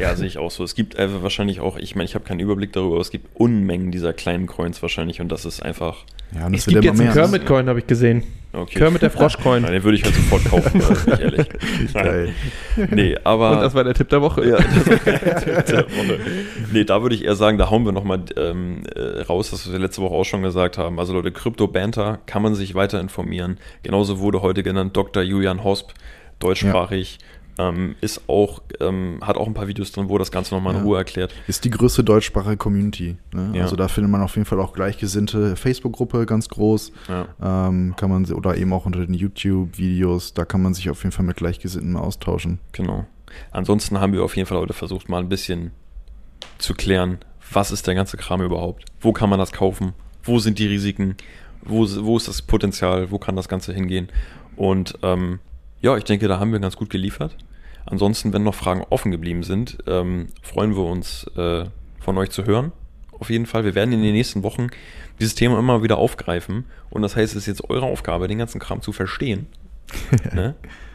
[0.00, 0.64] ja sehe ich auch so.
[0.64, 3.28] Es gibt einfach wahrscheinlich auch, ich meine, ich habe keinen Überblick darüber, aber es gibt
[3.34, 6.04] Unmengen dieser kleinen Coins wahrscheinlich und das ist einfach,
[6.34, 7.40] Ja, und Es das wird gibt immer jetzt einen mehr.
[7.40, 8.22] Kermit-Coin, habe ich gesehen.
[8.54, 8.78] Okay.
[8.78, 9.62] Kermit der Froschcoin.
[9.62, 10.72] Nein, den würde ich halt sofort kaufen,
[11.04, 11.46] bin ich ehrlich.
[11.92, 12.32] Geil.
[12.90, 13.52] Nee, aber.
[13.52, 14.48] Und das war der Tipp der Woche.
[14.48, 16.18] Ja, das war der Tipp der Woche.
[16.72, 19.78] Nee, da würde ich eher sagen, da hauen wir nochmal ähm, äh, raus, das wir
[19.78, 20.98] letzte Woche auch schon gesagt haben.
[21.00, 23.58] Also Leute, Crypto Banter kann man sich weiter informieren.
[23.82, 25.22] Genauso wurde heute genannt Dr.
[25.22, 25.90] Julian Hosp,
[26.38, 27.18] deutschsprachig.
[27.58, 30.80] Ähm, ist auch, ähm, hat auch ein paar Videos drin, wo das Ganze nochmal in
[30.80, 30.84] Ja.
[30.84, 31.32] Ruhe erklärt.
[31.46, 33.16] Ist die größte deutschsprachige Community.
[33.32, 33.52] Ne?
[33.54, 33.62] Ja.
[33.62, 36.92] Also da findet man auf jeden Fall auch gleichgesinnte Facebook-Gruppe, ganz groß.
[37.08, 37.68] Ja.
[37.68, 41.12] Ähm, kann man, oder eben auch unter den YouTube-Videos, da kann man sich auf jeden
[41.12, 42.58] Fall mit Gleichgesinnten austauschen.
[42.72, 43.06] Genau.
[43.52, 45.70] Ansonsten haben wir auf jeden Fall heute versucht, mal ein bisschen
[46.58, 47.18] zu klären,
[47.52, 48.84] was ist der ganze Kram überhaupt?
[49.00, 49.92] Wo kann man das kaufen?
[50.22, 51.16] Wo sind die Risiken?
[51.62, 53.10] Wo, wo ist das Potenzial?
[53.10, 54.08] Wo kann das Ganze hingehen?
[54.56, 55.40] Und ähm,
[55.84, 57.36] ja, ich denke, da haben wir ganz gut geliefert.
[57.84, 61.66] Ansonsten, wenn noch Fragen offen geblieben sind, ähm, freuen wir uns, äh,
[62.00, 62.72] von euch zu hören.
[63.12, 63.64] Auf jeden Fall.
[63.64, 64.68] Wir werden in den nächsten Wochen
[65.20, 66.64] dieses Thema immer wieder aufgreifen.
[66.88, 69.46] Und das heißt, es ist jetzt eure Aufgabe, den ganzen Kram zu verstehen.
[70.34, 70.54] ne?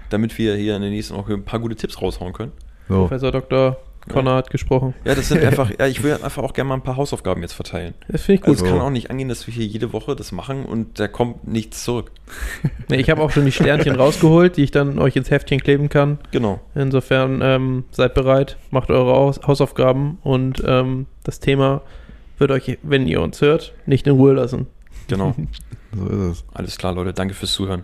[0.09, 2.51] Damit wir hier in den nächsten Wochen ein paar gute Tipps raushauen können.
[2.87, 3.77] So, Professor Dr.
[4.07, 4.93] Connor hat gesprochen.
[5.05, 7.53] Ja, das sind einfach, ja, ich will einfach auch gerne mal ein paar Hausaufgaben jetzt
[7.53, 7.93] verteilen.
[8.07, 8.49] Das finde ich gut.
[8.55, 11.07] Also es kann auch nicht angehen, dass wir hier jede Woche das machen und da
[11.07, 12.11] kommt nichts zurück.
[12.89, 15.89] Nee, ich habe auch schon die Sternchen rausgeholt, die ich dann euch ins Heftchen kleben
[15.89, 16.17] kann.
[16.31, 16.59] Genau.
[16.73, 21.81] Insofern ähm, seid bereit, macht eure Haus Hausaufgaben und ähm, das Thema
[22.39, 24.65] wird euch, wenn ihr uns hört, nicht in Ruhe lassen.
[25.07, 25.35] Genau.
[25.95, 26.45] so ist es.
[26.53, 27.13] Alles klar, Leute.
[27.13, 27.83] Danke fürs Zuhören.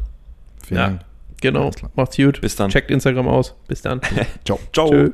[0.66, 0.88] Vielen Ja.
[0.88, 1.01] Dank.
[1.41, 1.72] Genau.
[1.95, 2.41] Macht's gut.
[2.41, 2.70] Bis dann.
[2.72, 3.55] Checkt Instagram aus.
[3.68, 4.01] Bis dann.
[4.45, 4.57] Ciao.
[4.74, 4.89] Ciao.
[4.89, 5.11] Tschö.